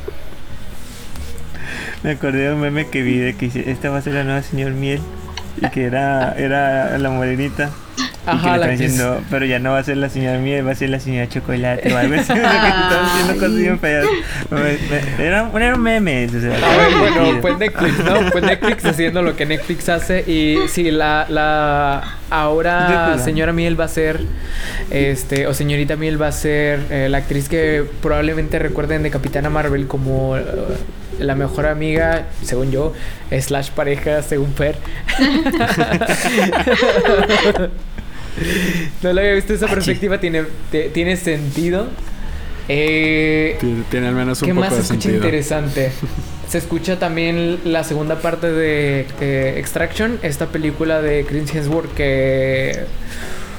[2.02, 4.42] Me acordé de un meme que vi de que esta va a ser la nueva
[4.42, 5.02] señor Miel.
[5.62, 7.70] Y que era, era la morenita.
[8.36, 10.76] Y que le están pero ya no va a ser la señora Miel, va a
[10.76, 12.28] ser la señora Chocolate o algo así.
[12.34, 14.06] que estaban diciendo cosas bien feas.
[15.20, 16.34] Eran eran memes.
[16.34, 18.32] O sea, Ah, bueno, pues Netflix, ¿no?
[18.32, 20.20] Pues Netflix haciendo lo que Netflix hace.
[20.30, 24.20] Y sí, la, la ahora señora Miel va a ser,
[24.92, 29.50] este, o señorita Miel va a ser eh, la actriz que probablemente recuerden de Capitana
[29.50, 30.44] Marvel como eh,
[31.20, 32.94] la mejor amiga, según yo,
[33.38, 34.78] slash pareja, según Fer.
[39.04, 41.88] no lo había visto esa perspectiva, tiene, te- tiene sentido.
[42.68, 45.16] Eh, Tiene, tiene al menos un ¿Qué poco más se de escucha sentido.
[45.26, 45.92] interesante?
[46.50, 52.86] Se escucha también la segunda parte de eh, Extraction, esta película de Chris Hemsworth que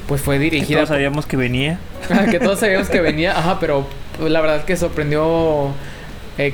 [0.09, 1.79] pues fue Que dirigida Todos sabíamos que venía.
[2.31, 3.87] que todos sabíamos que venía, ajá, pero
[4.19, 5.69] la verdad que sorprendió
[6.37, 6.53] eh,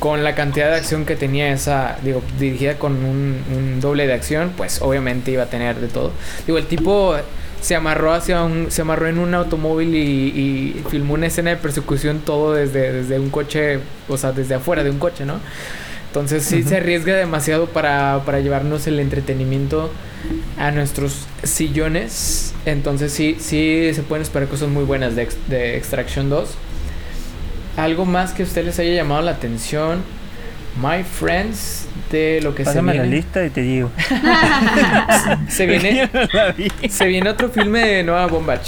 [0.00, 4.14] con la cantidad de acción que tenía esa, digo, dirigida con un, un doble de
[4.14, 6.12] acción, pues obviamente iba a tener de todo.
[6.46, 7.14] Digo, el tipo
[7.64, 11.56] se amarró hacia un, se amarró en un automóvil y, y filmó una escena de
[11.56, 15.40] persecución todo desde, desde un coche, o sea, desde afuera de un coche, ¿no?
[16.08, 19.90] Entonces sí se arriesga demasiado para, para llevarnos el entretenimiento
[20.58, 22.52] a nuestros sillones.
[22.66, 26.50] Entonces sí, sí se pueden esperar cosas muy buenas de, de Extraction 2.
[27.78, 30.02] Algo más que a usted les haya llamado la atención.
[30.76, 33.16] My Friends, de lo que Pásame se la viene.
[33.16, 33.90] lista y te digo.
[35.48, 36.54] Se viene, no la
[36.88, 38.66] se viene otro filme de Noah Bombach.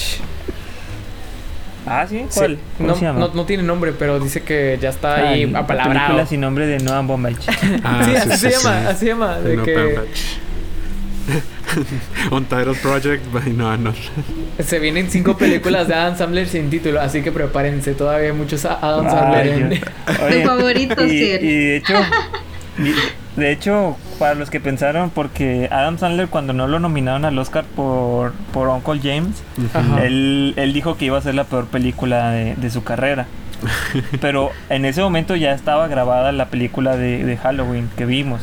[1.87, 2.24] Ah, ¿sí?
[2.28, 2.59] Sí, ¿Cuál?
[2.78, 3.20] ¿Cómo no, se llama?
[3.20, 5.99] no, no tiene nombre, pero dice que ya está Ah, ahí la apalabrado.
[6.01, 7.37] película sin nombre de Noah Bombach.
[7.84, 8.87] Ah, sí, así sí, se sí, llama, sí.
[8.89, 9.39] así se llama.
[9.39, 9.99] De No que.
[12.30, 13.93] Untitled Project by no, no.
[14.64, 17.95] se vienen cinco películas de Adam Sandler sin título, así que prepárense.
[17.95, 19.80] Todavía hay muchos a- Adam Sandler en...
[19.80, 21.28] Tu favorito, y, y
[21.66, 21.95] de hecho,
[23.37, 27.64] de hecho, para los que pensaron, porque Adam Sandler cuando no lo nominaron al Oscar
[27.64, 29.43] por, por Uncle James,
[29.74, 30.05] Ajá.
[30.05, 33.26] él, él dijo que iba a ser la peor película de, de su carrera.
[34.20, 38.43] Pero en ese momento ya estaba grabada la película de, de Halloween que vimos,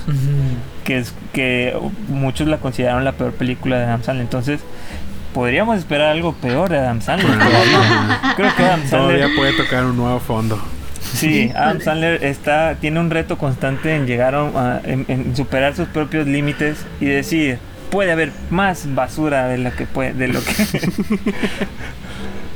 [0.84, 1.78] que es que
[2.08, 4.26] muchos la consideraron la peor película de Adam Sandler.
[4.26, 4.62] Entonces,
[5.34, 7.38] podríamos esperar algo peor de Adam Sandler.
[8.36, 10.60] Creo que Adam Sandler Todavía puede tocar un nuevo fondo.
[11.14, 14.42] Sí, Adam Sandler está, tiene un reto constante en llegar a,
[14.76, 17.60] a- en, en superar sus propios límites y decir,
[17.92, 20.54] puede haber más basura de lo que puede, de lo que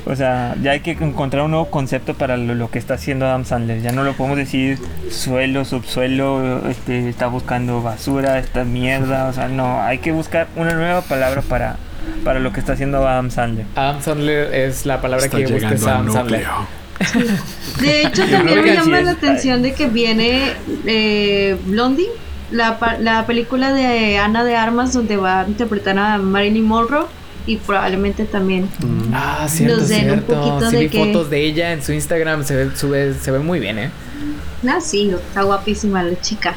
[0.06, 3.26] O sea, ya hay que encontrar un nuevo concepto para lo, lo que está haciendo
[3.26, 3.82] Adam Sandler.
[3.82, 4.80] Ya no lo podemos decir
[5.12, 9.28] suelo, subsuelo, este, está buscando basura, esta mierda.
[9.28, 11.76] O sea, no, hay que buscar una nueva palabra para,
[12.24, 13.66] para lo que está haciendo Adam Sandler.
[13.76, 16.46] Adam Sandler es la palabra Está que busca Adam Sandler.
[17.82, 20.54] De hecho, también me llama la atención de que viene
[20.86, 22.08] eh, Blondie,
[22.52, 27.06] la, la película de Ana de Armas, donde va a interpretar a Marilyn Monroe
[27.46, 28.64] y probablemente también.
[28.80, 29.14] Mm.
[29.14, 31.94] Ah, cierto, Nos den un poquito Sí de vi que- fotos de ella en su
[31.94, 33.90] Instagram, se ve, sube- se ve muy bien, ¿eh?
[34.68, 36.56] Ah, sí, está guapísima la chica.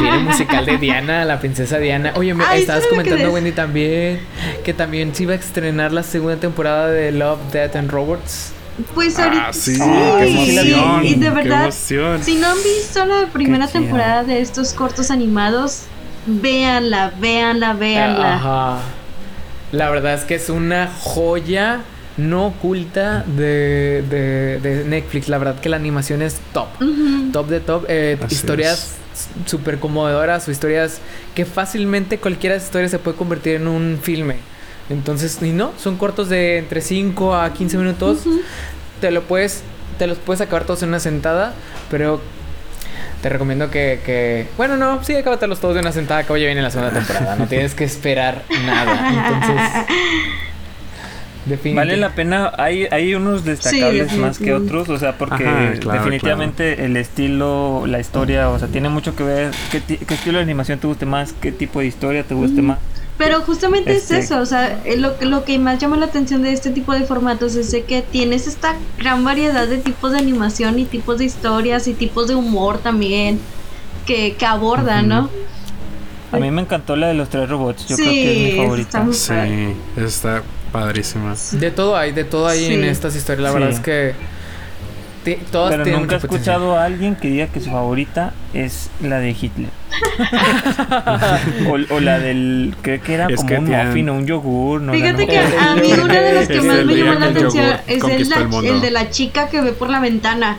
[0.00, 2.12] Viene el musical de Diana, la princesa Diana.
[2.16, 4.20] Oye, me Ay, estabas ¿sabes lo que comentando, Wendy, también
[4.64, 8.52] que también se iba a estrenar la segunda temporada de Love, Death and Robots.
[8.94, 13.68] Pues Ah, ahorita sí, qué emoción, y de verdad, si no han visto la primera
[13.68, 15.82] temporada de estos cortos animados,
[16.26, 18.34] véanla, véanla, véanla.
[18.34, 18.78] Ajá.
[19.70, 21.80] La verdad es que es una joya
[22.16, 25.28] no oculta de, de, de Netflix.
[25.28, 26.68] La verdad que la animación es top.
[27.32, 27.84] Top de top.
[27.88, 28.94] Eh, historias
[29.46, 30.98] súper conmovedoras o historias
[31.34, 34.36] que fácilmente cualquiera de esas historias se puede convertir en un filme.
[34.90, 38.24] Entonces, y no, son cortos de entre 5 a 15 minutos.
[39.00, 39.62] Te lo puedes,
[39.98, 41.54] te los puedes acabar todos en una sentada,
[41.90, 42.20] pero
[43.22, 46.60] te recomiendo que, que bueno, no, sí, acábatelos todos de una sentada, que ya viene
[46.62, 49.08] la segunda temporada, no tienes que esperar nada.
[49.08, 49.86] Entonces,
[51.46, 51.74] definitivamente.
[51.74, 55.98] Vale la pena, hay, hay unos destacables más que otros, o sea, porque Ajá, claro,
[56.02, 60.38] definitivamente el estilo, la historia, o sea, tiene mucho que ver qué, ti- qué estilo
[60.38, 62.66] de animación te guste más, qué tipo de historia te guste Mm.
[62.66, 62.78] más.
[63.16, 66.06] Pero justamente Este- es eso, o sea, eh, lo, que- lo que más llama la
[66.06, 70.10] atención de este tipo de formatos es de que tienes esta gran variedad de tipos
[70.12, 73.38] de animación y tipos de historias y tipos de humor también
[74.04, 75.30] que, que abordan, ¿no?
[76.32, 77.86] A mí me encantó la de los tres robots.
[77.86, 79.06] Yo creo que es mi favorita.
[79.08, 79.46] está.
[79.46, 80.42] Sí, está
[80.72, 81.36] padrísima.
[81.52, 82.88] De todo hay, de todo hay en Sí.
[82.88, 83.44] estas historias.
[83.44, 83.54] La Sí.
[83.54, 84.14] verdad es que
[85.50, 89.18] todas Pero tienen nunca he escuchado a alguien que diga que su favorita es la
[89.18, 89.70] de Hitler.
[91.68, 92.74] o, o la del.
[92.82, 94.80] Creo que era Es como que un tienen- muffin o un yogur.
[94.80, 98.04] No, Fíjate que a mí una de las que más me llamó la atención es
[98.04, 100.58] el, el de la chica que ve por la ventana.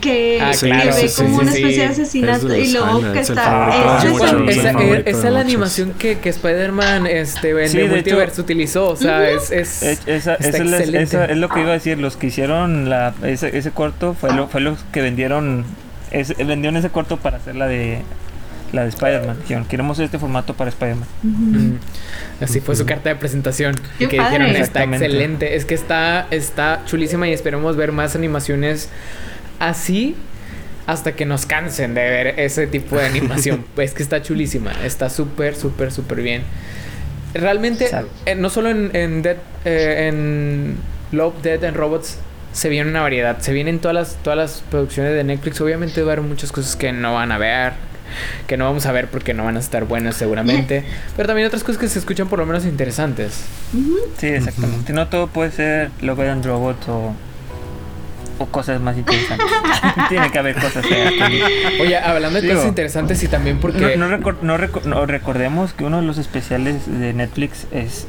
[0.00, 1.58] Que, Ah, que claro, ve sí, como sí, una sí.
[1.58, 3.66] especie de Es asesinato de y luego que el está...
[3.70, 8.32] de esa- el de es la animación que, que Spider-Man este, en Sí, de Multiverse
[8.34, 8.88] hecho- utilizó.
[8.88, 11.02] O sea, es, es, Es- esa, está excelente.
[11.02, 11.98] esa es lo que iba a decir.
[11.98, 15.64] Los que hicieron la, ese, ese corto fue, lo, fue los que vendieron.
[16.10, 18.00] ese- vendieron ese corto para hacer la de
[18.72, 19.36] la de Spider-Man.
[19.42, 21.06] Dijeron, queremos este formato para Spider-Man.
[21.22, 21.72] Mm,
[22.42, 23.76] Así fue su carta de presentación.
[24.00, 24.40] Qué que padre.
[24.40, 25.54] dijeron, está excelente.
[25.54, 28.88] Es que está, está chulísima y esperemos ver más animaciones
[29.58, 30.14] así
[30.86, 33.64] hasta que nos cansen de ver ese tipo de animación.
[33.76, 34.72] es que está chulísima.
[34.84, 36.42] Está súper, súper, súper bien.
[37.34, 37.90] Realmente,
[38.24, 40.76] eh, no solo en, en, Dead- eh, en
[41.12, 42.18] Love, Dead and Robots
[42.52, 43.38] se viene una variedad.
[43.40, 45.60] Se vienen todas las, todas las producciones de Netflix.
[45.60, 47.74] Obviamente va a haber muchas cosas que no van a ver.
[48.46, 50.84] Que no vamos a ver porque no van a estar buenas seguramente.
[51.16, 53.40] Pero también otras cosas que se escuchan por lo menos interesantes.
[54.16, 54.92] Sí, exactamente.
[54.94, 57.12] No todo puede ser Love and Robot o,
[58.38, 59.46] o cosas más interesantes.
[60.08, 61.12] Tiene que haber cosas feas.
[61.80, 63.96] Oye, hablando de Digo, cosas interesantes y también porque...
[63.96, 68.06] No, no, recor- no reco- no, recordemos que uno de los especiales de Netflix es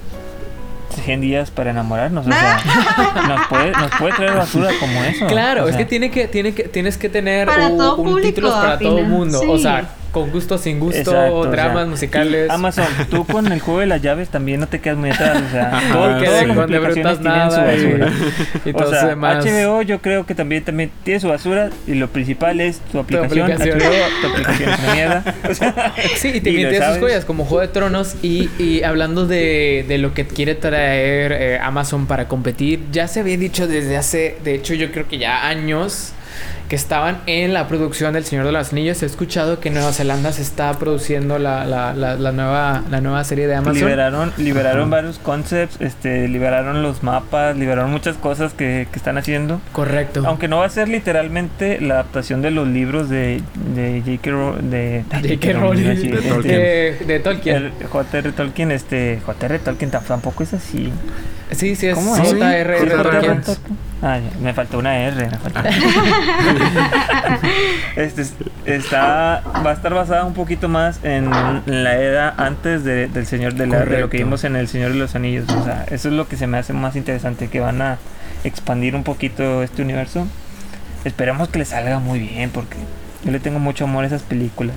[1.06, 2.26] 100 días para enamorarnos.
[2.28, 2.60] O sea,
[3.28, 5.28] nos puede, nos puede traer basura como eso.
[5.28, 8.10] Claro, O es que tiene que, tiene que, tienes que tener Para un, todo un
[8.10, 9.42] público, títulos para todo el mundo.
[9.48, 9.88] O sea,
[10.22, 12.49] con gusto, sin gusto, Exacto, o sea, dramas musicales.
[12.49, 15.41] Amazon, tú con el juego de las llaves también no te quedas muy atrás.
[15.47, 16.26] O sea, Ajá, todo, sí.
[16.26, 18.11] todas que las aplicaciones tienen su nada y, basura.
[18.65, 19.45] y O todo sea, eso demás.
[19.45, 23.51] HBO yo creo que también, también tiene su basura y lo principal es tu aplicación.
[23.51, 23.80] aplicación.
[23.80, 25.36] HBO, tu aplicación es una mierda.
[25.49, 29.26] O sea, Sí, y te tiene sus joyas como Juego de Tronos y, y hablando
[29.28, 33.97] de, de lo que quiere traer eh, Amazon para competir, ya se había dicho desde
[33.97, 36.13] hace, de hecho yo creo que ya años
[36.70, 39.02] que estaban en la producción del Señor de los Anillos.
[39.02, 43.00] He escuchado que en Nueva Zelanda se está produciendo la, la, la, la nueva, la
[43.02, 43.76] nueva serie de Amazon.
[43.76, 49.62] liberaron liberaron varios concepts, este, liberaron los mapas, liberaron muchas cosas que, que están haciendo.
[49.72, 50.24] Correcto.
[50.26, 53.42] Aunque no va a ser literalmente la adaptación de los libros de,
[53.76, 54.62] de J.K.
[54.62, 55.04] De
[55.54, 55.84] Rowling.
[55.86, 56.58] decir, De este, Tolkien.
[56.60, 57.72] De, de Tolkien.
[57.90, 58.32] J.R.
[58.34, 59.60] Tolkien, este, J.R.
[59.60, 60.92] Tolkien tam- tampoco es así.
[61.52, 62.78] Sí, sí, es J.R.
[62.90, 63.42] Tolkien.
[64.02, 65.60] Ah, me faltó una R, me faltó.
[67.95, 68.24] este
[68.66, 71.30] está va a estar basada un poquito más en
[71.66, 74.91] la era antes de, del señor de, la- de lo que vimos en el Señor
[74.91, 75.45] de los Anillos.
[75.50, 77.98] O sea, eso es lo que se me hace más interesante, que van a
[78.43, 80.28] expandir un poquito este universo.
[81.04, 82.78] Esperemos que le salga muy bien, porque
[83.24, 84.76] yo le tengo mucho amor a esas películas.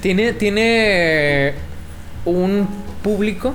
[0.00, 1.54] Tiene, tiene
[2.24, 2.68] un
[3.02, 3.54] público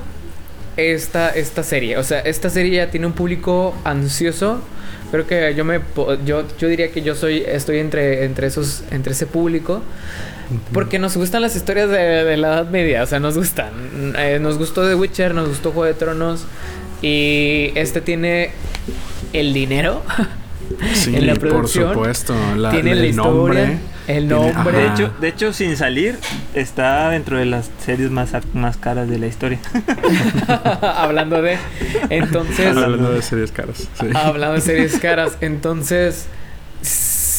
[0.82, 1.98] esta, esta serie.
[1.98, 4.62] O sea, esta serie ya tiene un público ansioso.
[5.12, 5.82] Creo que yo me
[6.26, 9.82] yo, yo diría que yo soy estoy entre, entre esos entre ese público.
[10.74, 13.72] Porque nos gustan las historias de, de la Edad Media, o sea, nos gustan.
[14.18, 16.46] Eh, nos gustó The Witcher, nos gustó Juego de Tronos.
[17.02, 18.52] Y este tiene
[19.34, 20.04] el dinero,
[20.94, 22.34] Sí, en la por producción, supuesto.
[22.58, 23.78] La, tiene la el historia, nombre.
[24.08, 24.78] El nombre.
[24.78, 26.18] De hecho, de hecho, sin salir,
[26.54, 29.60] está dentro de las series más, más caras de la historia.
[30.82, 31.58] Hablando de.
[32.10, 32.68] Entonces.
[32.76, 33.88] Hablando de series caras.
[34.00, 34.08] Sí.
[34.14, 36.28] Hablando de series caras, entonces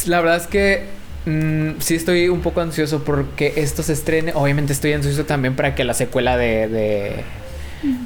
[0.07, 0.85] la verdad es que
[1.27, 4.33] mm, sí estoy un poco ansioso porque esto se estrene.
[4.35, 7.25] Obviamente estoy ansioso también para que la secuela de, de-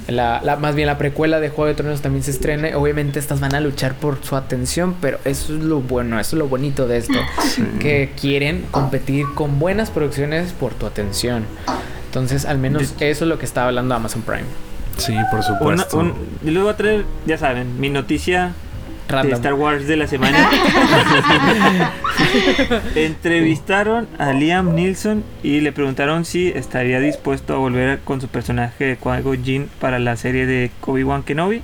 [0.09, 2.75] la, la- más bien la precuela de Juego de Tronos también se estrene.
[2.75, 6.39] Obviamente estas van a luchar por su atención, pero eso es lo bueno, eso es
[6.39, 7.19] lo bonito de esto,
[7.49, 7.63] Sí.
[7.81, 11.45] que quieren competir con buenas producciones por tu atención.
[12.07, 14.45] Entonces, al menos eso es lo que está hablando Amazon Prime.
[14.97, 15.99] Sí, por Una, supuesto.
[15.99, 18.53] un, y les voy a traer, ya saben, mi noticia
[19.09, 19.33] de.
[19.33, 20.49] Star Wars de la semana.
[22.95, 28.85] Entrevistaron a Liam Neeson y le preguntaron si estaría dispuesto a volver con su personaje
[28.85, 31.63] de Qui-Gon Jinn para la serie de Obi-Wan Kenobi.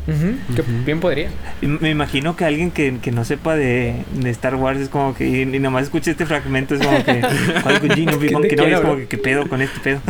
[0.84, 1.30] Bien podría.
[1.61, 5.14] Y me imagino que alguien que, que no sepa de, de Star Wars es como
[5.14, 8.68] que, y, y nomás escuche este fragmento, es como que Qui-Gon Jinn, Obi-Wan ¿De Kenobi,
[8.68, 10.01] quién es como que qué pedo con este pedo.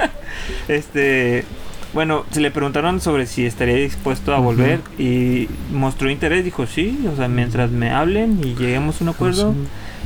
[0.68, 1.44] este,
[1.92, 6.98] bueno, se le preguntaron sobre si estaría dispuesto a volver y mostró interés, dijo sí,
[7.12, 9.54] o sea, mientras me hablen y lleguemos a un acuerdo,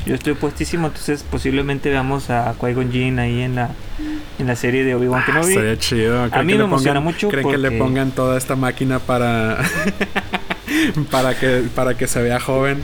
[0.07, 3.71] yo estoy puestísimo, entonces posiblemente veamos a Qui-Gon Jinn ahí en la
[4.39, 5.53] en la serie de Obi-Wan Kenobi.
[5.53, 6.23] Sería chido.
[6.25, 9.59] A ¿Creen mí me emociona mucho ¿Creen que le porque- pongan toda esta máquina para.
[11.11, 12.79] para que para que se vea joven?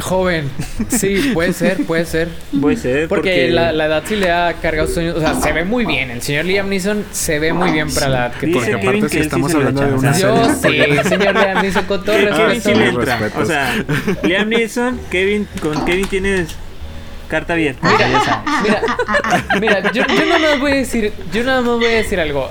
[0.00, 0.50] Joven.
[0.88, 2.28] Sí, puede ser, puede ser.
[2.60, 5.16] Puede ser, Porque, La, la edad sí le ha cargado sueños.
[5.16, 6.10] O sea, se ve muy bien.
[6.10, 8.80] El señor Liam Neeson se ve muy bien para la edad que Porque tiene.
[8.80, 11.08] Kevin aparte, si que sí estamos le hablando de una o sea, serie- Yo sí,
[11.08, 12.80] señor Liam Neeson, con todo Kevin sí respeto.
[12.80, 13.16] entra.
[13.18, 13.42] respetos.
[13.42, 13.84] O sea,
[14.22, 16.48] Liam Neeson, Kevin, con Kevin tienes
[17.28, 17.88] carta abierta.
[17.96, 18.18] sabes.
[18.62, 18.82] Mira,
[19.60, 22.50] mira, yo, yo nada más voy a decir, yo nada más voy a decir algo.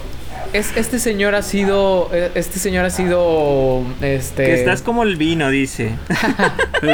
[0.54, 4.45] Es, este señor ha sido, eh, este señor ha sido, este.
[4.45, 5.91] Que estás como el vino, dice.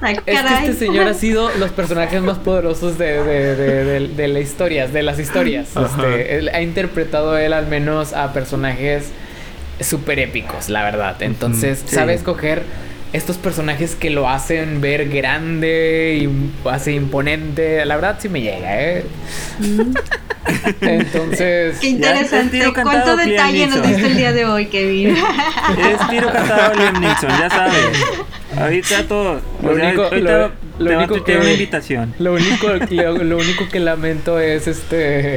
[0.00, 0.68] Ay, Es que caray.
[0.68, 4.92] este señor ha sido los personajes más poderosos de, de, de, de- de las historias,
[4.92, 5.68] de las historias.
[5.76, 9.10] Este, él ha interpretado él al menos a personajes
[9.80, 11.22] súper épicos, la verdad.
[11.22, 11.94] Entonces, Sí.
[11.94, 12.62] sabe escoger
[13.12, 17.84] estos personajes que lo hacen ver grande y hace imponente.
[17.84, 19.04] La verdad sí me llega, ¿eh?
[20.80, 21.78] Entonces...
[21.80, 22.72] Qué interesante.
[22.82, 25.16] ¿Cuánto detalle nos diste el día de hoy, Kevin?
[25.16, 28.04] Es tiro cantado Liam Neeson, ya sabes.
[28.58, 29.40] Ahorita todo.
[29.62, 32.14] Lo sea, único- lo- lo te único que- una invitación.
[32.18, 35.36] Lo único, lo, lo único que lamento es este.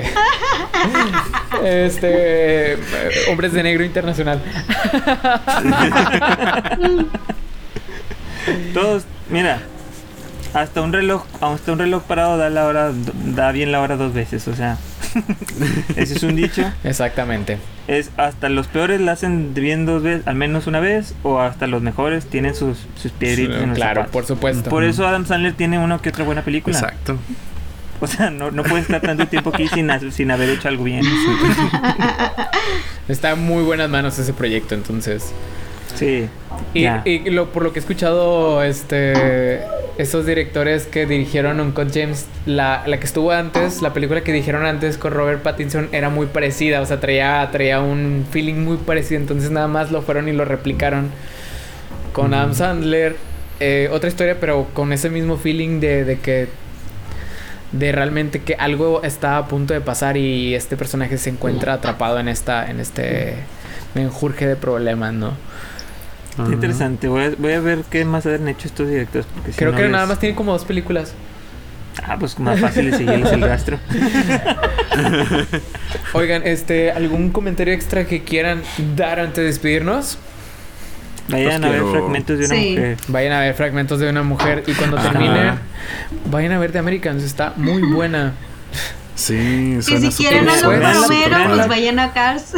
[1.64, 2.74] Este.
[2.74, 2.78] eh,
[3.30, 4.42] Hombres de Negro Internacional.
[8.74, 9.60] Todos, mira.
[10.54, 12.92] Hasta un reloj, hasta un reloj parado da la hora,
[13.36, 14.78] da bien la hora dos veces, o sea.
[15.98, 16.64] Ese es un dicho.
[16.86, 17.58] Exactamente.
[17.88, 21.68] Es hasta los peores la hacen bien dos veces, al menos una vez, o hasta
[21.68, 24.12] los mejores tienen sus, sus piedritas en los Claro, zapatos.
[24.14, 24.70] por supuesto.
[24.70, 26.78] Por eso Adam Sandler tiene una que otra buena película.
[26.78, 27.18] Exacto.
[28.02, 31.04] O sea, no, no puede estar tanto tiempo aquí sin, sin haber hecho algo bien.
[33.08, 35.32] Está en muy buenas manos ese proyecto, entonces.
[35.96, 36.28] Sí.
[36.74, 37.02] Y, ya.
[37.06, 39.62] y lo, por lo que he escuchado, este.
[39.98, 44.66] Esos directores que dirigieron Uncut James, la, la que estuvo antes, la película que dijeron
[44.66, 49.22] antes con Robert Pattinson era muy parecida, o sea, traía, traía un feeling muy parecido,
[49.22, 51.12] entonces nada más lo fueron y lo replicaron
[52.12, 53.16] con Adam Sandler.
[53.62, 56.50] Eh, otra historia, pero con ese mismo feeling de, de que
[57.72, 62.20] de realmente que algo está a punto de pasar y este personaje se encuentra atrapado
[62.20, 63.36] en esta en este
[63.96, 65.34] menjurje de problemas, ¿no?
[66.36, 67.08] Qué interesante.
[67.08, 69.26] Voy a, voy a ver qué más han hecho estos directores.
[69.34, 71.14] Porque si Creo no que les- nada más tiene como dos películas.
[72.04, 73.80] Ah, pues más fácil seguirles el rastro.
[76.14, 78.62] Oigan, este, ¿algún comentario extra que quieran
[78.96, 80.18] dar antes de despedirnos?
[81.30, 82.70] Vayan Pues a ver quiero- fragmentos de una Sí.
[82.72, 82.98] mujer.
[83.08, 85.12] Vayan a ver fragmentos de una mujer y cuando Ajá.
[85.12, 85.54] terminen,
[86.30, 88.34] vayan a ver The Americans, está muy buena.
[89.16, 91.56] Sí, Y si quieren súper palomero, padre.
[91.56, 92.54] pues vayan a Cars.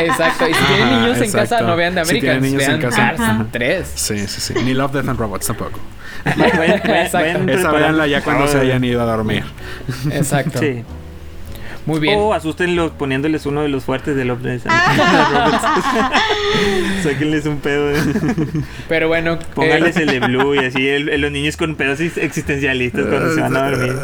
[0.00, 2.74] Exacto, y si tienen Ajá, niños en casa, no vean The Si tienen Americans, niños
[2.74, 3.46] en casa, Cars ajá.
[3.50, 3.92] 3.
[3.94, 4.54] Sí, sí, sí.
[4.64, 5.80] Ni Love, Death and Robots tampoco.
[6.24, 7.52] Vayan, vayan- vayan Exacto.
[7.52, 9.44] Esa véanla ya cuando se Ah, hayan ido a dormir.
[10.12, 10.58] Exacto.
[10.58, 10.84] Sí.
[11.86, 12.18] Muy bien.
[12.18, 14.40] O asústenlos poniéndoles uno de los fuertes de Love.
[17.02, 17.92] Sáquenles un pedo.
[18.88, 22.00] Pero bueno, Pónganles eh, el de Blue y así el- el- los niños con pedos
[22.00, 23.94] existencialistas cuando se van a dormir.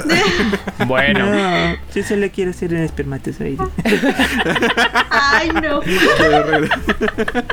[0.86, 1.26] bueno.
[1.30, 3.58] No, si se le quiere hacer el espermatozoide.
[5.10, 5.80] Ay, no.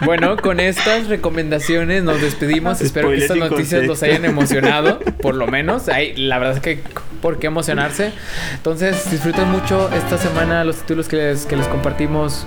[0.06, 2.82] Bueno, con estas recomendaciones nos despedimos.
[2.82, 5.88] Espero que estas noticias los hayan emocionado, por lo menos.
[5.90, 6.82] Hay, la verdad es que
[7.22, 8.12] por qué emocionarse.
[8.54, 12.46] Entonces, disfruten mucho esta semana los títulos que les, que les compartimos.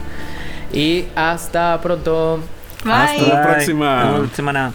[0.73, 2.41] Y hasta pronto.
[2.85, 2.93] Bye.
[2.93, 4.19] Hasta la próxima.
[4.19, 4.73] La semana.